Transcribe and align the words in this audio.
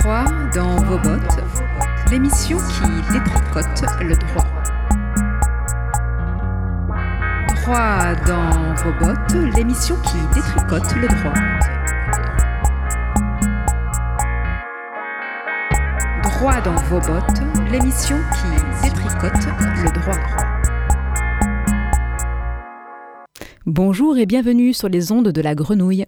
Droit 0.00 0.24
dans 0.54 0.76
vos 0.76 0.98
bottes, 0.98 1.44
l'émission 2.10 2.56
qui 2.56 3.12
détricote 3.12 3.84
le 4.00 4.16
droit. 4.16 4.46
Droit 7.56 8.14
dans 8.26 8.74
vos 8.76 8.92
bottes, 8.98 9.54
l'émission 9.54 9.96
qui 9.96 10.16
détricote 10.34 10.94
le 10.96 11.08
droit. 11.08 11.34
Droit 16.22 16.60
dans 16.62 16.76
vos 16.88 17.00
bottes, 17.00 17.42
l'émission 17.70 18.16
qui 18.32 18.88
détricote 18.88 19.46
le 19.84 19.90
droit. 20.00 20.49
Bonjour 23.72 24.18
et 24.18 24.26
bienvenue 24.26 24.74
sur 24.74 24.88
les 24.88 25.12
ondes 25.12 25.28
de 25.28 25.40
la 25.40 25.54
grenouille. 25.54 26.04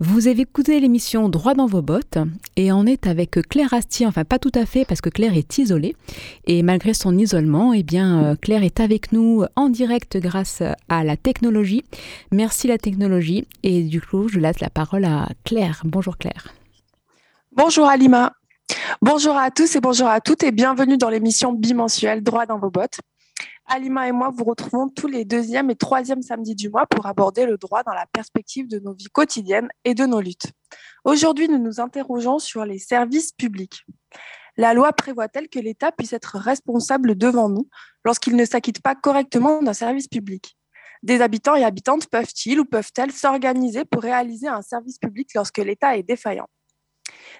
Vous 0.00 0.28
avez 0.28 0.42
écouté 0.42 0.78
l'émission 0.80 1.30
Droit 1.30 1.54
dans 1.54 1.64
vos 1.64 1.80
bottes 1.80 2.18
et 2.56 2.72
on 2.72 2.84
est 2.84 3.06
avec 3.06 3.30
Claire 3.48 3.72
Astier, 3.72 4.06
enfin 4.06 4.26
pas 4.26 4.38
tout 4.38 4.52
à 4.54 4.66
fait 4.66 4.84
parce 4.84 5.00
que 5.00 5.08
Claire 5.08 5.34
est 5.34 5.56
isolée 5.56 5.96
et 6.44 6.62
malgré 6.62 6.92
son 6.92 7.16
isolement, 7.16 7.72
eh 7.72 7.82
bien 7.84 8.22
euh, 8.22 8.36
Claire 8.36 8.62
est 8.62 8.80
avec 8.80 9.12
nous 9.12 9.44
en 9.56 9.70
direct 9.70 10.18
grâce 10.18 10.62
à 10.90 11.04
la 11.04 11.16
technologie. 11.16 11.84
Merci 12.32 12.68
la 12.68 12.76
technologie 12.76 13.48
et 13.62 13.84
du 13.84 14.02
coup 14.02 14.28
je 14.28 14.38
laisse 14.38 14.60
la 14.60 14.68
parole 14.68 15.06
à 15.06 15.30
Claire. 15.42 15.80
Bonjour 15.86 16.18
Claire. 16.18 16.52
Bonjour 17.52 17.86
Alima. 17.86 18.34
Bonjour 19.00 19.38
à 19.38 19.50
tous 19.50 19.74
et 19.74 19.80
bonjour 19.80 20.08
à 20.08 20.20
toutes 20.20 20.42
et 20.42 20.52
bienvenue 20.52 20.98
dans 20.98 21.08
l'émission 21.08 21.54
bimensuelle 21.54 22.22
Droit 22.22 22.44
dans 22.44 22.58
vos 22.58 22.70
bottes. 22.70 23.00
Alima 23.66 24.06
et 24.08 24.12
moi 24.12 24.30
vous 24.30 24.44
retrouvons 24.44 24.88
tous 24.88 25.08
les 25.08 25.24
deuxièmes 25.24 25.70
et 25.70 25.76
troisièmes 25.76 26.22
samedis 26.22 26.54
du 26.54 26.70
mois 26.70 26.86
pour 26.86 27.06
aborder 27.06 27.46
le 27.46 27.58
droit 27.58 27.82
dans 27.82 27.94
la 27.94 28.06
perspective 28.06 28.68
de 28.68 28.78
nos 28.78 28.94
vies 28.94 29.08
quotidiennes 29.12 29.68
et 29.84 29.94
de 29.94 30.06
nos 30.06 30.20
luttes. 30.20 30.52
Aujourd'hui, 31.04 31.48
nous 31.48 31.58
nous 31.58 31.80
interrogeons 31.80 32.38
sur 32.38 32.64
les 32.64 32.78
services 32.78 33.32
publics. 33.32 33.84
La 34.56 34.72
loi 34.72 34.92
prévoit-elle 34.92 35.48
que 35.48 35.58
l'État 35.58 35.92
puisse 35.92 36.12
être 36.12 36.38
responsable 36.38 37.16
devant 37.16 37.48
nous 37.48 37.68
lorsqu'il 38.04 38.36
ne 38.36 38.44
s'acquitte 38.44 38.80
pas 38.80 38.94
correctement 38.94 39.62
d'un 39.62 39.74
service 39.74 40.08
public? 40.08 40.56
Des 41.02 41.20
habitants 41.20 41.56
et 41.56 41.64
habitantes 41.64 42.06
peuvent-ils 42.06 42.58
ou 42.58 42.64
peuvent-elles 42.64 43.12
s'organiser 43.12 43.84
pour 43.84 44.02
réaliser 44.02 44.48
un 44.48 44.62
service 44.62 44.98
public 44.98 45.34
lorsque 45.34 45.58
l'État 45.58 45.96
est 45.96 46.02
défaillant? 46.02 46.48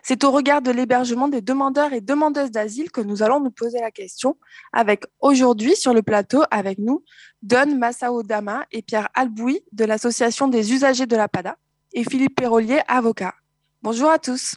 C'est 0.03 0.23
au 0.23 0.31
regard 0.31 0.63
de 0.63 0.71
l'hébergement 0.71 1.27
des 1.27 1.41
demandeurs 1.41 1.93
et 1.93 2.01
demandeuses 2.01 2.51
d'asile 2.51 2.91
que 2.91 3.01
nous 3.01 3.23
allons 3.23 3.41
nous 3.41 3.51
poser 3.51 3.81
la 3.81 3.91
question, 3.91 4.37
avec 4.73 5.05
aujourd'hui 5.21 5.75
sur 5.75 5.93
le 5.93 6.03
plateau 6.03 6.45
avec 6.51 6.79
nous 6.79 7.03
Don 7.43 7.77
Massao 7.77 8.23
Dama 8.23 8.67
et 8.71 8.83
Pierre 8.83 9.09
Albouy 9.15 9.61
de 9.73 9.85
l'Association 9.85 10.49
des 10.49 10.73
usagers 10.73 11.07
de 11.07 11.17
la 11.17 11.29
PADA 11.29 11.57
et 11.93 12.05
Philippe 12.05 12.37
Perrolier, 12.37 12.81
avocat. 12.87 13.35
Bonjour 13.83 14.11
à 14.11 14.19
tous. 14.19 14.57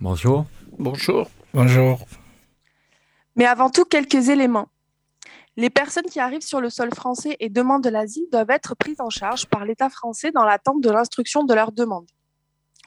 Bonjour. 0.00 0.46
Bonjour. 0.78 1.28
Bonjour. 1.54 1.98
Mais 3.36 3.46
avant 3.46 3.70
tout, 3.70 3.84
quelques 3.84 4.28
éléments. 4.28 4.68
Les 5.56 5.70
personnes 5.70 6.04
qui 6.04 6.20
arrivent 6.20 6.42
sur 6.42 6.60
le 6.60 6.70
sol 6.70 6.94
français 6.94 7.36
et 7.40 7.50
demandent 7.50 7.84
de 7.84 7.90
l'asile 7.90 8.26
doivent 8.30 8.50
être 8.50 8.74
prises 8.74 9.00
en 9.00 9.10
charge 9.10 9.46
par 9.46 9.64
l'État 9.64 9.90
français 9.90 10.30
dans 10.30 10.44
l'attente 10.44 10.80
de 10.80 10.90
l'instruction 10.90 11.44
de 11.44 11.52
leur 11.52 11.72
demande. 11.72 12.06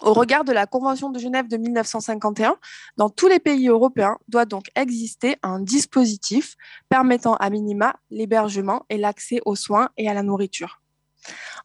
Au 0.02 0.14
regard 0.14 0.44
de 0.44 0.52
la 0.52 0.66
Convention 0.66 1.10
de 1.10 1.20
Genève 1.20 1.48
de 1.48 1.56
1951, 1.56 2.58
dans 2.98 3.10
tous 3.10 3.28
les 3.28 3.40
pays 3.40 3.70
européens 3.70 4.18
doit 4.28 4.46
donc 4.46 4.66
exister 4.76 5.38
un 5.42 5.62
dispositif 5.62 6.56
permettant 6.90 7.36
à 7.36 7.50
minima 7.50 7.96
l'hébergement 8.10 8.86
et 8.90 8.98
l'accès 8.98 9.40
aux 9.46 9.56
soins 9.56 9.90
et 9.98 10.10
à 10.10 10.14
la 10.14 10.22
nourriture. 10.22 10.82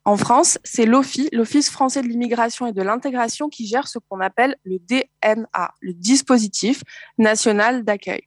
En 0.04 0.16
France, 0.16 0.58
c'est 0.64 0.86
l'Office 0.86 1.70
français 1.70 2.02
de 2.02 2.06
l'immigration 2.06 2.66
et 2.66 2.72
de 2.72 2.82
l'intégration, 2.82 3.48
qui 3.48 3.66
gère 3.66 3.88
ce 3.88 3.98
qu'on 3.98 4.20
appelle 4.20 4.56
le 4.62 4.78
DNA, 4.78 5.74
le 5.80 5.92
dispositif 5.92 6.82
national 7.18 7.84
d'accueil. 7.84 8.22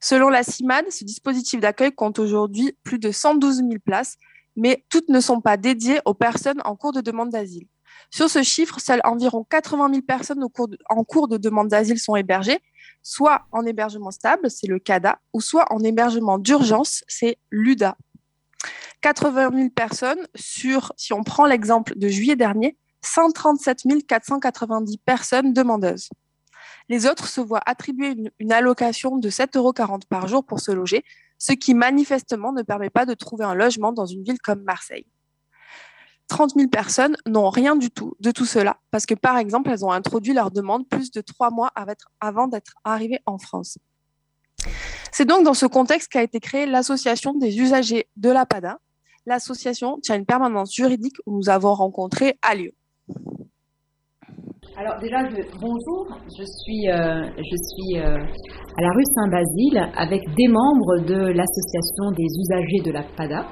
Selon 0.00 0.28
la 0.28 0.42
CIMAD, 0.42 0.90
ce 0.90 1.04
dispositif 1.04 1.60
d'accueil 1.60 1.92
compte 1.92 2.18
aujourd'hui 2.18 2.76
plus 2.82 2.98
de 2.98 3.10
112 3.12 3.58
000 3.58 3.70
places, 3.84 4.16
mais 4.56 4.84
toutes 4.90 5.08
ne 5.08 5.20
sont 5.20 5.40
pas 5.40 5.56
dédiées 5.56 6.00
aux 6.04 6.14
personnes 6.14 6.60
en 6.64 6.76
cours 6.76 6.92
de 6.92 7.00
demande 7.00 7.30
d'asile. 7.30 7.66
Sur 8.10 8.30
ce 8.30 8.42
chiffre, 8.42 8.80
seules 8.80 9.00
environ 9.04 9.44
80 9.44 9.90
000 9.90 10.02
personnes 10.02 10.42
en 10.42 11.04
cours 11.04 11.28
de 11.28 11.36
demande 11.36 11.68
d'asile 11.68 11.98
sont 11.98 12.16
hébergées, 12.16 12.60
soit 13.02 13.46
en 13.52 13.64
hébergement 13.64 14.10
stable, 14.10 14.50
c'est 14.50 14.66
le 14.66 14.78
CADA, 14.78 15.18
ou 15.32 15.40
soit 15.40 15.66
en 15.72 15.82
hébergement 15.82 16.38
d'urgence, 16.38 17.04
c'est 17.08 17.38
l'UDA. 17.50 17.96
80 19.02 19.50
000 19.54 19.70
personnes 19.70 20.26
sur, 20.34 20.92
si 20.96 21.12
on 21.12 21.22
prend 21.22 21.46
l'exemple 21.46 21.96
de 21.96 22.08
juillet 22.08 22.36
dernier, 22.36 22.76
137 23.02 23.82
490 24.06 24.98
personnes 24.98 25.52
demandeuses. 25.52 26.08
Les 26.88 27.06
autres 27.06 27.28
se 27.28 27.40
voient 27.40 27.62
attribuer 27.66 28.08
une, 28.08 28.30
une 28.38 28.52
allocation 28.52 29.18
de 29.18 29.30
7,40 29.30 29.58
euros 29.58 29.72
par 30.08 30.28
jour 30.28 30.44
pour 30.44 30.60
se 30.60 30.72
loger, 30.72 31.04
ce 31.38 31.52
qui 31.52 31.74
manifestement 31.74 32.52
ne 32.52 32.62
permet 32.62 32.90
pas 32.90 33.06
de 33.06 33.14
trouver 33.14 33.44
un 33.44 33.54
logement 33.54 33.92
dans 33.92 34.06
une 34.06 34.22
ville 34.22 34.40
comme 34.40 34.62
Marseille. 34.62 35.06
30 36.28 36.54
000 36.56 36.68
personnes 36.68 37.16
n'ont 37.26 37.50
rien 37.50 37.76
du 37.76 37.90
tout 37.90 38.14
de 38.20 38.30
tout 38.30 38.44
cela 38.44 38.78
parce 38.90 39.06
que, 39.06 39.14
par 39.14 39.36
exemple, 39.38 39.70
elles 39.70 39.84
ont 39.84 39.92
introduit 39.92 40.32
leur 40.32 40.50
demande 40.50 40.88
plus 40.88 41.10
de 41.10 41.20
trois 41.20 41.50
mois 41.50 41.70
avant 42.20 42.48
d'être 42.48 42.74
arrivées 42.84 43.20
en 43.26 43.38
France. 43.38 43.78
C'est 45.12 45.24
donc 45.24 45.44
dans 45.44 45.54
ce 45.54 45.66
contexte 45.66 46.12
qu'a 46.12 46.22
été 46.22 46.40
créée 46.40 46.66
l'Association 46.66 47.32
des 47.34 47.58
usagers 47.58 48.08
de 48.16 48.30
la 48.30 48.44
PADA. 48.44 48.78
L'association 49.24 49.98
tient 50.02 50.16
une 50.16 50.26
permanence 50.26 50.74
juridique 50.74 51.16
où 51.26 51.36
nous 51.36 51.48
avons 51.48 51.74
rencontré 51.74 52.38
à. 52.42 52.52
Alors 54.78 55.00
déjà, 55.00 55.22
bonjour, 55.58 56.06
je 56.38 56.44
suis, 56.44 56.90
euh, 56.90 57.24
euh, 57.96 58.18
à 58.76 58.82
la 58.82 58.90
rue 58.90 59.04
Saint-Basile 59.14 59.90
avec 59.96 60.22
des 60.34 60.48
membres 60.48 60.98
de 61.06 61.32
l'association 61.32 62.10
des 62.14 62.24
usagers 62.24 62.82
de 62.84 62.92
la 62.92 63.02
PADA. 63.16 63.46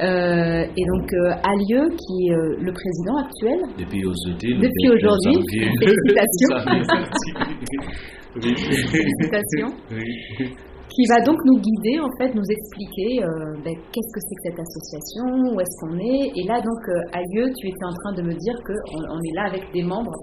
Euh, 0.00 0.66
et 0.76 0.84
donc 0.92 1.08
euh, 1.14 1.32
Alieu, 1.42 1.88
qui 1.96 2.28
est 2.28 2.34
euh, 2.34 2.56
le 2.60 2.72
président 2.72 3.16
actuel. 3.16 3.60
Depuis 3.78 4.04
aujourd'hui. 4.04 4.52
Depuis 4.60 4.90
aujourd'hui. 4.92 5.40
Félicitations. 5.80 6.52
Félicitations. 8.92 9.72
Qui 10.88 11.04
va 11.08 11.20
donc 11.24 11.36
nous 11.44 11.58
guider, 11.60 11.98
en 12.00 12.10
fait, 12.18 12.34
nous 12.34 12.44
expliquer 12.48 13.20
ben, 13.64 13.74
qu'est-ce 13.92 14.12
que 14.14 14.20
c'est 14.20 14.34
que 14.34 14.44
cette 14.44 14.60
association, 14.60 15.24
où 15.52 15.60
est-ce 15.60 15.76
qu'on 15.80 15.98
est. 15.98 16.32
Et 16.36 16.44
là, 16.46 16.60
donc, 16.60 16.88
Alieu, 17.12 17.52
tu 17.58 17.68
étais 17.68 17.84
en 17.84 17.92
train 17.92 18.14
de 18.16 18.22
me 18.22 18.32
dire 18.32 18.54
qu'on 18.64 19.02
on 19.10 19.20
est 19.20 19.34
là 19.34 19.44
avec 19.48 19.70
des 19.74 19.82
membres 19.82 20.16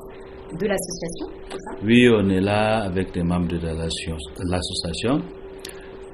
de 0.60 0.66
l'association, 0.66 1.28
c'est 1.50 1.58
ça? 1.58 1.76
Oui, 1.84 2.10
on 2.10 2.28
est 2.30 2.42
là 2.42 2.86
avec 2.86 3.14
des 3.14 3.22
membres 3.24 3.48
de 3.50 3.60
l'association. 3.60 5.22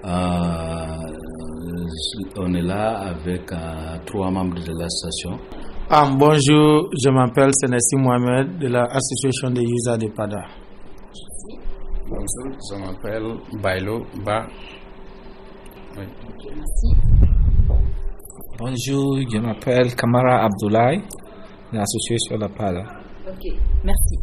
Euh, 0.05 1.08
on 2.37 2.53
est 2.53 2.61
là 2.61 2.99
avec 3.09 3.51
euh, 3.51 3.97
trois 4.05 4.29
membres 4.31 4.55
de 4.59 4.71
l'association. 4.79 5.39
Ah, 5.89 6.09
bonjour, 6.17 6.89
je 7.03 7.09
m'appelle 7.09 7.51
Senesi 7.53 7.95
Mohamed 7.95 8.59
de 8.59 8.67
l'association 8.67 9.49
des 9.51 9.63
users 9.63 9.97
de 9.97 10.07
PADA. 10.13 10.43
Bonjour, 12.07 12.57
je 12.69 12.75
m'appelle 12.79 13.37
Bailo 13.61 14.05
Ba. 14.25 14.45
Oui. 15.97 16.05
Merci. 16.55 16.95
Bonjour, 18.57 19.19
je 19.31 19.37
m'appelle 19.39 19.95
Kamara 19.95 20.45
Abdoulaye 20.45 20.99
de 21.71 21.77
l'association 21.77 22.37
de 22.37 22.47
PADA. 22.55 22.83
Ok, 23.27 23.53
merci. 23.83 24.15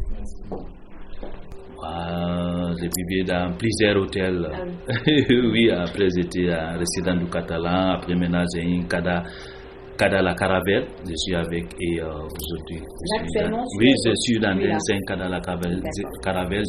Ah, 1.84 2.55
j'ai 2.80 2.88
vécu 2.88 3.24
dans 3.24 3.52
plusieurs 3.56 3.96
hôtels. 3.96 4.46
Ah 4.52 4.64
oui. 5.06 5.24
oui. 5.52 5.70
après 5.70 6.08
j'étais 6.14 6.50
résident 6.76 7.16
du 7.16 7.26
Catalan, 7.30 7.94
après 7.96 8.14
maintenant 8.14 8.44
j'ai 8.54 8.62
une 8.62 8.86
Cada, 8.86 9.22
Cada 9.96 10.20
la 10.20 10.34
Caravelle, 10.34 10.86
je 11.08 11.14
suis 11.16 11.34
avec 11.34 11.64
et 11.80 11.98
euh, 12.00 12.04
aujourd'hui. 12.06 12.82
Oui, 13.78 13.90
je 14.04 14.12
suis 14.20 14.38
dans 14.38 14.54
oui, 14.56 14.70
un 14.70 14.78
Cada 15.06 15.26
la 15.28 15.40
Caravelle, 15.40 15.80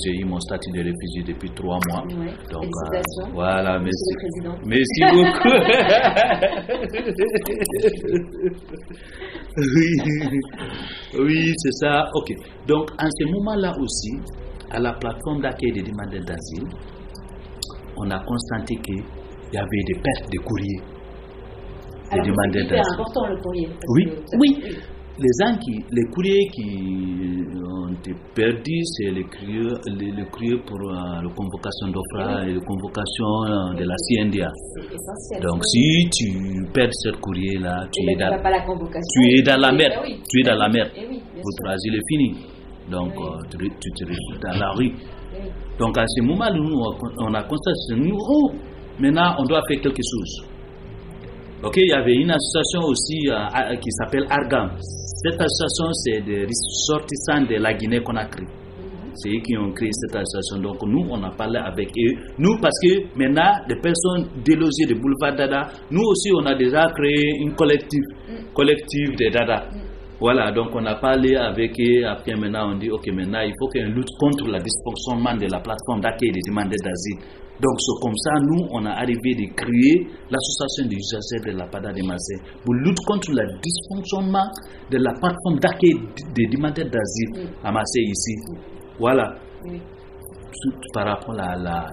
j'ai 0.06 0.16
eu 0.22 0.26
mon 0.26 0.40
statut 0.40 0.72
de 0.72 0.78
réfugié 0.80 1.24
depuis 1.28 1.50
trois 1.52 1.78
mois. 1.90 2.04
Donc 2.52 2.72
euh, 2.94 3.02
voilà, 3.34 3.78
merci. 3.80 4.14
Merci 4.66 5.02
beaucoup. 5.12 5.50
oui, 9.58 9.90
oui 11.20 11.54
c'est 11.58 11.74
ça. 11.86 12.06
Ok. 12.16 12.32
Donc 12.68 12.90
en 12.98 13.10
ce 13.10 13.26
moment-là 13.26 13.74
aussi, 13.82 14.14
à 14.72 14.80
la 14.80 14.94
plateforme 14.94 15.42
d'accueil 15.42 15.72
des 15.72 15.84
demandeurs 15.84 16.26
d'asile, 16.26 16.68
on 17.98 18.10
a 18.12 18.20
constaté 18.20 18.76
qu'il 18.76 19.04
y 19.54 19.58
avait 19.58 19.84
des 19.88 19.96
pertes 19.96 20.32
de 20.32 20.40
courriers. 20.40 20.82
Des 22.14 22.22
demandeurs 22.22 22.68
d'asile. 22.68 22.84
C'est 22.84 22.94
important 22.94 23.28
le 23.28 23.38
courrier. 23.42 23.70
Oui, 23.90 24.04
oui. 24.40 24.78
Les, 25.20 25.30
gens 25.42 25.58
qui, 25.58 25.84
les 25.92 26.04
courriers 26.14 26.48
qui 26.54 27.44
ont 27.66 27.92
été 27.92 28.14
perdus, 28.36 28.84
c'est 28.86 29.10
les 29.10 29.24
courriers, 29.24 29.74
les, 29.98 30.12
les 30.12 30.26
courriers 30.30 30.60
pour 30.64 30.78
euh, 30.78 31.24
la 31.24 31.30
convocation 31.34 31.88
d'OFRA 31.88 32.46
et 32.46 32.54
la 32.54 32.60
convocation 32.62 33.44
euh, 33.46 33.74
de 33.74 33.84
la 33.84 33.96
CNDA. 34.06 34.52
Donc 35.42 35.66
si 35.66 36.08
tu 36.14 36.70
perds 36.72 36.94
ce 36.94 37.10
courrier-là, 37.18 37.88
tu, 37.92 38.04
es 38.04 38.16
dans, 38.16 38.30
tu 39.10 39.40
es 39.40 39.42
dans 39.42 39.58
la 39.60 39.72
mer. 39.72 39.90
Oui. 40.04 40.22
Tu 40.30 40.42
es 40.42 40.44
dans 40.44 40.56
la 40.56 40.70
mer. 40.70 40.92
Oui, 40.96 41.20
Votre 41.36 41.74
asile 41.74 41.96
est 41.96 42.08
fini. 42.08 42.57
Donc, 42.90 43.14
euh, 43.18 43.38
tu, 43.52 43.92
te 43.92 44.04
retrouves 44.06 44.40
dans 44.42 44.58
la 44.60 44.72
rue. 44.72 44.92
Donc, 45.78 45.98
à 45.98 46.06
ce 46.08 46.22
moment, 46.24 46.50
nous, 46.54 46.82
on 47.20 47.34
a 47.34 47.44
constaté, 47.44 47.96
nous, 47.96 48.18
maintenant, 49.00 49.36
on 49.40 49.44
doit 49.44 49.62
faire 49.68 49.82
quelque 49.82 50.02
chose. 50.02 50.48
Ok, 51.64 51.78
il 51.78 51.88
y 51.88 51.92
avait 51.92 52.14
une 52.14 52.30
association 52.32 52.88
aussi 52.88 53.30
euh, 53.30 53.76
qui 53.78 53.92
s'appelle 53.92 54.26
Argam. 54.30 54.72
Cette 54.80 55.42
association, 55.42 55.92
c'est 55.92 56.22
des 56.22 56.46
ressortissants 56.46 57.50
de 57.50 57.56
la 57.56 57.74
Guinée-Conakry. 57.74 58.46
C'est 59.16 59.30
eux 59.30 59.42
qui 59.44 59.58
ont 59.58 59.72
créé 59.72 59.90
cette 59.92 60.16
association. 60.16 60.62
Donc 60.62 60.84
nous, 60.86 61.08
on 61.10 61.24
a 61.24 61.32
parlé 61.32 61.58
avec 61.58 61.90
eux. 61.90 62.14
Nous, 62.38 62.56
parce 62.62 62.78
que 62.84 63.18
maintenant, 63.18 63.52
des 63.68 63.76
personnes 63.82 64.28
délogées 64.46 64.86
de 64.88 64.94
boulevard 64.94 65.36
Dada, 65.36 65.68
nous 65.90 66.04
aussi, 66.04 66.30
on 66.36 66.46
a 66.46 66.56
déjà 66.56 66.86
créé 66.96 67.42
une 67.42 67.56
collective, 67.56 68.04
collective 68.54 69.16
de 69.18 69.30
Dada. 69.34 69.68
Voilà, 70.20 70.52
donc 70.52 70.70
on 70.74 70.84
a 70.86 70.96
parlé 70.96 71.36
avec 71.36 71.80
eux. 71.80 72.06
Après, 72.08 72.34
maintenant, 72.36 72.74
on 72.74 72.78
dit, 72.78 72.90
OK, 72.90 73.06
maintenant, 73.14 73.42
il 73.42 73.54
faut 73.60 73.68
qu'on 73.70 73.94
lutte 73.94 74.10
contre 74.20 74.46
le 74.46 74.58
dysfonctionnement 74.58 75.36
de 75.36 75.46
la 75.46 75.60
plateforme 75.60 76.02
d'accueil 76.02 76.32
des 76.32 76.42
demandeurs 76.48 76.82
d'asile. 76.84 77.22
Donc, 77.62 77.74
c'est 77.80 78.02
comme 78.02 78.16
ça, 78.18 78.32
nous, 78.42 78.68
on 78.72 78.86
a 78.86 78.92
arrivé 78.92 79.34
de 79.34 79.54
créer 79.54 80.08
l'association 80.30 80.90
des 80.90 80.96
usagers 80.96 81.54
de 81.54 81.58
la 81.58 81.68
PADA 81.68 81.94
de 81.94 82.04
Marseille 82.06 82.42
pour 82.64 82.74
lutter 82.74 83.04
contre 83.06 83.32
le 83.32 83.46
dysfonctionnement 83.62 84.50
de 84.92 84.98
la 84.98 85.12
plateforme 85.14 85.60
d'accueil 85.60 85.94
des 86.36 86.48
demandeurs 86.48 86.90
d'asile 86.90 87.50
à 87.64 87.72
Marseille 87.72 88.10
ici. 88.10 88.36
Voilà. 89.00 89.36
Par 90.94 91.06
rapport 91.06 91.40
à 91.40 91.56
la 91.58 91.86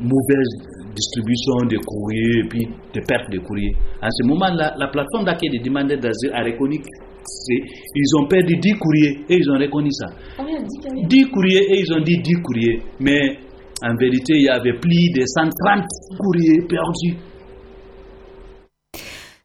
mauvaise 0.00 0.78
distribution 0.94 1.66
des 1.68 1.78
courriers 1.84 2.40
et 2.44 2.48
puis 2.48 2.68
des 2.94 3.02
pertes 3.02 3.30
de 3.30 3.38
courriers. 3.40 3.76
À 4.00 4.08
ce 4.10 4.26
moment, 4.26 4.48
là 4.48 4.74
la 4.76 4.88
plateforme 4.88 5.24
d'accueil 5.24 5.50
des 5.50 5.60
demandeurs 5.60 5.98
d'asile 5.98 6.32
a 6.32 6.42
reconnu 6.42 6.80
ils 7.94 8.16
ont 8.16 8.26
perdu 8.26 8.56
10 8.56 8.72
courriers 8.74 9.20
et 9.28 9.36
ils 9.36 9.50
ont 9.50 9.58
reconnu 9.58 9.90
ça. 9.92 10.06
10 11.08 11.24
courriers 11.30 11.64
et 11.72 11.80
ils 11.80 11.92
ont 11.92 12.00
dit 12.00 12.18
10 12.18 12.34
courriers. 12.42 12.82
Mais 13.00 13.38
en 13.82 13.94
vérité, 13.96 14.34
il 14.34 14.42
y 14.42 14.48
avait 14.48 14.78
plus 14.78 15.10
de 15.10 15.24
130 15.24 15.84
courriers 16.18 16.62
perdus. 16.68 17.16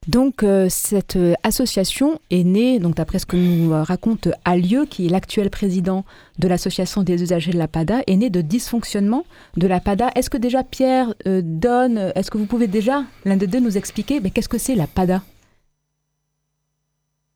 Donc 0.07 0.43
euh, 0.43 0.67
cette 0.69 1.15
euh, 1.15 1.33
association 1.43 2.19
est 2.29 2.43
née, 2.43 2.79
donc 2.79 2.95
d'après 2.95 3.19
ce 3.19 3.25
que 3.25 3.37
nous 3.37 3.71
euh, 3.71 3.83
raconte 3.83 4.27
Alieu, 4.43 4.85
qui 4.85 5.05
est 5.05 5.09
l'actuel 5.09 5.49
président 5.49 6.03
de 6.39 6.47
l'association 6.47 7.03
des 7.03 7.21
usagers 7.21 7.51
de 7.51 7.57
la 7.57 7.69
PADA, 7.69 8.01
est 8.05 8.17
née 8.17 8.29
de 8.29 8.41
dysfonctionnement 8.41 9.25
de 9.55 9.65
la 9.65 9.79
PADA. 9.79 10.09
Est-ce 10.15 10.29
que 10.29 10.37
déjà 10.37 10.63
Pierre 10.63 11.13
donne, 11.25 12.11
est-ce 12.15 12.29
que 12.31 12.37
vous 12.37 12.45
pouvez 12.45 12.67
déjà 12.67 13.03
l'un 13.23 13.37
des 13.37 13.47
deux 13.47 13.61
nous 13.61 13.77
expliquer 13.77 14.19
mais 14.19 14.29
qu'est-ce 14.29 14.49
que 14.49 14.57
c'est 14.57 14.75
la 14.75 14.87
PADA? 14.87 15.21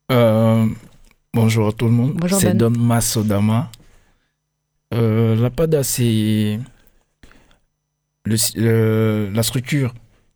Bonjour 0.09 1.67
à 1.67 1.71
tout 1.71 1.85
le 1.85 1.91
monde. 1.91 2.19
C'est 2.29 2.55
Don 2.55 2.69
Masodama. 2.71 3.69
la 4.91 5.49
PADA, 5.49 5.83
c'est 5.83 6.59
la 8.25 9.43
structure 9.43 9.93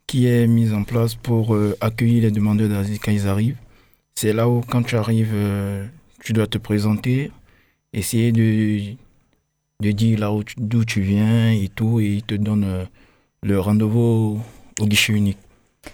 qui 0.08 0.28
est 0.28 0.46
mise 0.46 0.74
en 0.74 0.84
place 0.84 1.16
pour 1.16 1.56
euh, 1.56 1.78
accueillir 1.80 2.24
les 2.24 2.32
demandeurs 2.32 2.68
d'asile 2.68 3.00
quand 3.00 3.14
ils 3.14 3.30
arrivent. 3.30 3.56
C'est 4.14 4.34
là 4.34 4.50
où, 4.50 4.60
quand 4.60 4.84
tu 4.84 4.98
arrives, 4.98 5.32
euh, 5.34 5.88
tu 6.22 6.34
dois 6.34 6.48
te 6.48 6.58
présenter, 6.58 7.32
essayer 7.94 8.34
de, 8.34 8.96
de 9.82 9.92
dire 9.92 10.20
là 10.20 10.30
d'où 10.58 10.84
tu 10.84 11.00
viens 11.00 11.52
et 11.52 11.70
tout, 11.74 12.02
et 12.02 12.16
ils 12.16 12.24
te 12.24 12.36
donnent 12.36 12.66
euh, 12.66 12.86
le 13.42 13.58
rendez-vous 13.58 14.42
au 14.82 14.86
guichet 14.86 15.14
unique. 15.14 15.38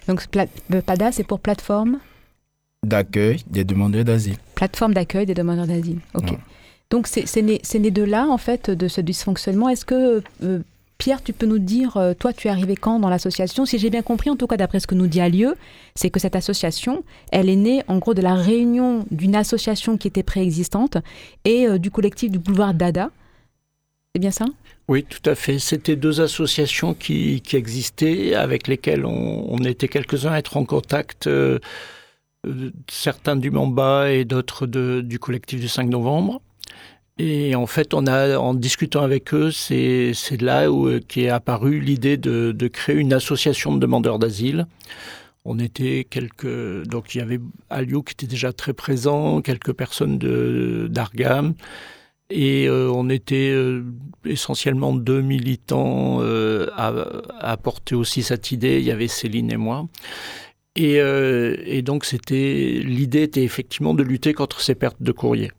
Donc, 0.07 0.25
PADA, 0.27 1.11
c'est 1.11 1.23
pour 1.23 1.39
plateforme? 1.39 1.99
D'accueil 2.87 3.43
des 3.47 3.63
demandeurs 3.63 4.05
d'asile. 4.05 4.37
Plateforme 4.55 4.93
d'accueil 4.93 5.25
des 5.25 5.33
demandeurs 5.33 5.67
d'asile, 5.67 5.99
ok. 6.13 6.33
Donc, 6.89 7.07
c'est 7.07 7.41
né, 7.41 7.61
né, 7.79 7.91
de 7.91 8.03
là, 8.03 8.27
en 8.27 8.37
fait, 8.37 8.69
de 8.71 8.87
ce 8.87 9.01
dysfonctionnement. 9.01 9.67
Est-ce 9.67 9.83
que 9.83 10.23
Pierre, 10.97 11.23
tu 11.23 11.33
peux 11.33 11.45
nous 11.45 11.59
dire, 11.59 11.97
euh, 11.97 12.13
toi, 12.13 12.33
tu 12.33 12.47
es 12.47 12.51
arrivé 12.51 12.75
quand 12.75 12.99
dans 12.99 13.09
l'association? 13.09 13.65
Si 13.65 13.77
j'ai 13.77 13.89
bien 13.89 14.01
compris, 14.01 14.29
en 14.29 14.35
tout 14.35 14.47
cas 14.47 14.57
d'après 14.57 14.79
ce 14.79 14.87
que 14.87 14.95
nous 14.95 15.07
dit 15.07 15.21
Alieu, 15.21 15.55
c'est 15.95 16.09
que 16.09 16.19
cette 16.19 16.35
association, 16.35 17.03
elle 17.31 17.49
est 17.49 17.55
née 17.55 17.83
en 17.87 17.99
gros 17.99 18.13
de 18.13 18.21
la 18.21 18.35
réunion 18.35 19.05
d'une 19.11 19.35
association 19.35 19.97
qui 19.97 20.07
était 20.07 20.23
préexistante 20.23 20.97
et 21.45 21.67
euh, 21.67 21.77
du 21.77 21.91
collectif 21.91 22.31
du 22.31 22.39
boulevard 22.39 22.73
Dada. 22.73 23.11
C'est 24.15 24.19
bien 24.19 24.31
ça? 24.31 24.45
Oui, 24.87 25.03
tout 25.03 25.29
à 25.29 25.35
fait. 25.35 25.59
C'était 25.59 25.95
deux 25.95 26.21
associations 26.21 26.93
qui, 26.93 27.43
existaient, 27.53 28.33
avec 28.33 28.67
lesquelles 28.67 29.05
on, 29.05 29.57
était 29.65 29.89
quelques-uns 29.89 30.31
à 30.31 30.39
être 30.39 30.57
en 30.57 30.65
contact, 30.65 31.27
euh, 31.27 31.59
certains 32.89 33.35
du 33.35 33.51
Mamba 33.51 34.11
et 34.11 34.25
d'autres 34.25 34.65
du 34.67 35.19
collectif 35.19 35.59
du 35.59 35.67
5 35.67 35.89
novembre. 35.89 36.41
Et 37.19 37.55
en 37.55 37.65
fait, 37.65 37.93
on 37.93 38.05
a, 38.05 38.37
en 38.37 38.53
discutant 38.53 39.01
avec 39.01 39.33
eux, 39.33 39.51
c'est 39.51 40.13
là 40.39 40.71
où 40.71 40.87
euh, 40.87 40.99
est 41.15 41.29
apparue 41.29 41.79
l'idée 41.79 42.15
de, 42.17 42.67
créer 42.67 42.95
une 42.95 43.13
association 43.13 43.73
de 43.73 43.79
demandeurs 43.79 44.19
d'asile. 44.19 44.67
On 45.43 45.57
était 45.59 46.05
quelques, 46.07 46.85
donc 46.87 47.15
il 47.15 47.19
y 47.19 47.21
avait 47.21 47.39
Alio 47.69 48.03
qui 48.03 48.11
était 48.13 48.27
déjà 48.27 48.53
très 48.53 48.73
présent, 48.73 49.41
quelques 49.41 49.73
personnes 49.73 50.19
d'Argam, 50.89 51.53
et 52.29 52.67
euh, 52.67 52.91
on 52.93 53.09
était 53.09 53.51
euh, 53.51 53.85
essentiellement 54.25 54.93
deux 54.93 55.21
militants 55.21 56.19
à, 56.21 56.93
à, 57.39 57.57
porter 57.57 57.95
aussi 57.95 58.21
cette 58.21 58.51
idée. 58.51 58.79
Il 58.79 58.85
y 58.85 58.91
avait 58.91 59.07
Céline 59.07 59.51
et 59.51 59.57
moi. 59.57 59.87
Et, 60.77 60.97
et 60.97 61.81
donc 61.81 62.05
c'était 62.05 62.79
l'idée 62.83 63.23
était 63.23 63.43
effectivement 63.43 63.93
de 63.93 64.03
lutter 64.03 64.33
contre 64.33 64.61
ces 64.61 64.75
pertes 64.75 65.01
de 65.01 65.11
courrier. 65.11 65.51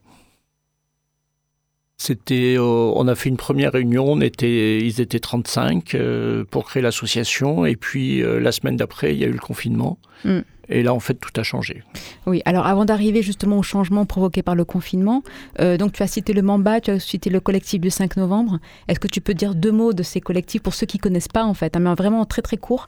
C'était, 2.01 2.55
euh, 2.57 2.93
on 2.95 3.09
a 3.09 3.17
fait 3.17 3.29
une 3.29 3.37
première 3.37 3.73
réunion, 3.73 4.05
on 4.07 4.21
était, 4.21 4.79
ils 4.79 5.01
étaient 5.01 5.19
35 5.19 5.97
euh, 5.97 6.45
pour 6.49 6.65
créer 6.65 6.81
l'association, 6.81 7.67
et 7.67 7.75
puis 7.75 8.23
euh, 8.23 8.39
la 8.39 8.53
semaine 8.53 8.77
d'après, 8.77 9.15
il 9.15 9.19
y 9.19 9.25
a 9.25 9.27
eu 9.27 9.33
le 9.33 9.41
confinement. 9.41 9.99
Mm. 10.25 10.39
Et 10.69 10.85
là, 10.85 10.95
en 10.95 11.01
fait, 11.01 11.15
tout 11.15 11.33
a 11.37 11.43
changé. 11.43 11.83
Oui, 12.27 12.41
alors 12.45 12.67
avant 12.67 12.85
d'arriver 12.85 13.23
justement 13.23 13.59
au 13.59 13.63
changement 13.65 14.07
provoqué 14.07 14.43
par 14.43 14.55
le 14.55 14.67
confinement, 14.67 15.23
donc 15.59 15.95
tu 15.95 16.03
as 16.03 16.07
cité 16.07 16.35
le 16.35 16.43
Mamba, 16.43 16.83
tu 16.83 16.91
as 16.91 17.01
cité 17.01 17.31
le 17.31 17.41
collectif 17.41 17.81
du 17.81 17.89
5 17.89 18.19
novembre. 18.19 18.59
Est-ce 18.87 19.01
que 19.01 19.09
tu 19.09 19.23
peux 19.23 19.33
dire 19.33 19.55
deux 19.55 19.73
mots 19.73 19.95
de 19.95 20.03
ces 20.03 20.21
collectifs 20.21 20.61
pour 20.61 20.75
ceux 20.75 20.85
qui 20.85 20.99
ne 20.99 21.03
connaissent 21.03 21.29
pas, 21.29 21.45
en 21.45 21.55
fait, 21.55 21.75
hein, 21.75 21.81
mais 21.81 21.95
vraiment 21.95 22.27
très 22.27 22.43
très 22.43 22.59
court 22.59 22.87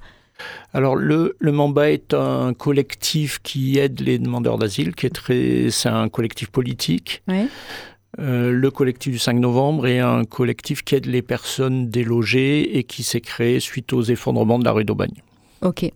alors 0.73 0.97
le, 0.97 1.37
le 1.39 1.53
Mamba 1.53 1.91
est 1.91 2.15
un 2.15 2.55
collectif 2.55 3.41
qui 3.43 3.79
aide 3.79 4.01
les 4.01 4.19
demandeurs 4.19 4.59
d'asile, 4.59 4.95
qui 4.95 5.07
est 5.07 5.11
très, 5.11 5.71
c'est 5.71 5.89
un 5.89 6.09
collectif 6.09 6.51
politique. 6.51 7.23
Oui. 7.29 7.49
Euh, 8.19 8.51
le 8.51 8.71
collectif 8.71 9.13
du 9.13 9.19
5 9.19 9.35
novembre 9.35 9.87
est 9.87 10.01
un 10.01 10.25
collectif 10.25 10.83
qui 10.83 10.97
aide 10.97 11.07
les 11.07 11.23
personnes 11.23 11.89
délogées 11.89 12.79
et 12.79 12.85
qui 12.85 13.03
s'est 13.03 13.21
créé 13.21 13.61
suite 13.61 13.93
aux 13.93 14.03
effondrements 14.03 14.59
de 14.59 14.65
la 14.65 14.73
rue 14.73 14.85
d'Aubagne. 14.85 15.23
Ok. 15.63 15.91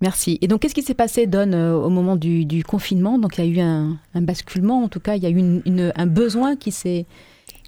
Merci. 0.00 0.38
Et 0.42 0.48
donc, 0.48 0.60
qu'est-ce 0.60 0.74
qui 0.74 0.82
s'est 0.82 0.94
passé, 0.94 1.26
Don, 1.26 1.52
euh, 1.52 1.74
au 1.74 1.88
moment 1.88 2.16
du, 2.16 2.64
confinement? 2.64 3.18
Donc, 3.18 3.38
il 3.38 3.44
y 3.44 3.48
a 3.48 3.50
eu 3.50 3.60
un, 3.60 3.98
basculement, 4.14 4.82
en 4.82 4.88
tout 4.88 5.00
cas, 5.00 5.14
il 5.14 5.22
y 5.22 5.26
a 5.26 5.30
eu 5.30 5.92
un 5.94 6.06
besoin 6.06 6.56
qui, 6.56 6.72
s'est, 6.72 7.06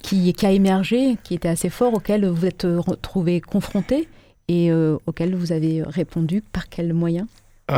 qui, 0.03 0.33
qui, 0.33 0.47
a 0.47 0.51
émergé, 0.51 1.17
qui 1.23 1.35
était 1.35 1.49
assez 1.49 1.71
fort, 1.71 1.95
auquel 1.95 2.27
vous 2.27 2.45
êtes 2.45 2.67
retrouvés 2.67 3.41
confrontés 3.41 4.09
et 4.49 4.71
euh, 4.71 4.97
auquel 5.07 5.35
vous 5.35 5.53
avez 5.53 5.83
répondu. 5.83 6.43
Par 6.53 6.69
quels 6.69 6.93
moyens 6.93 7.27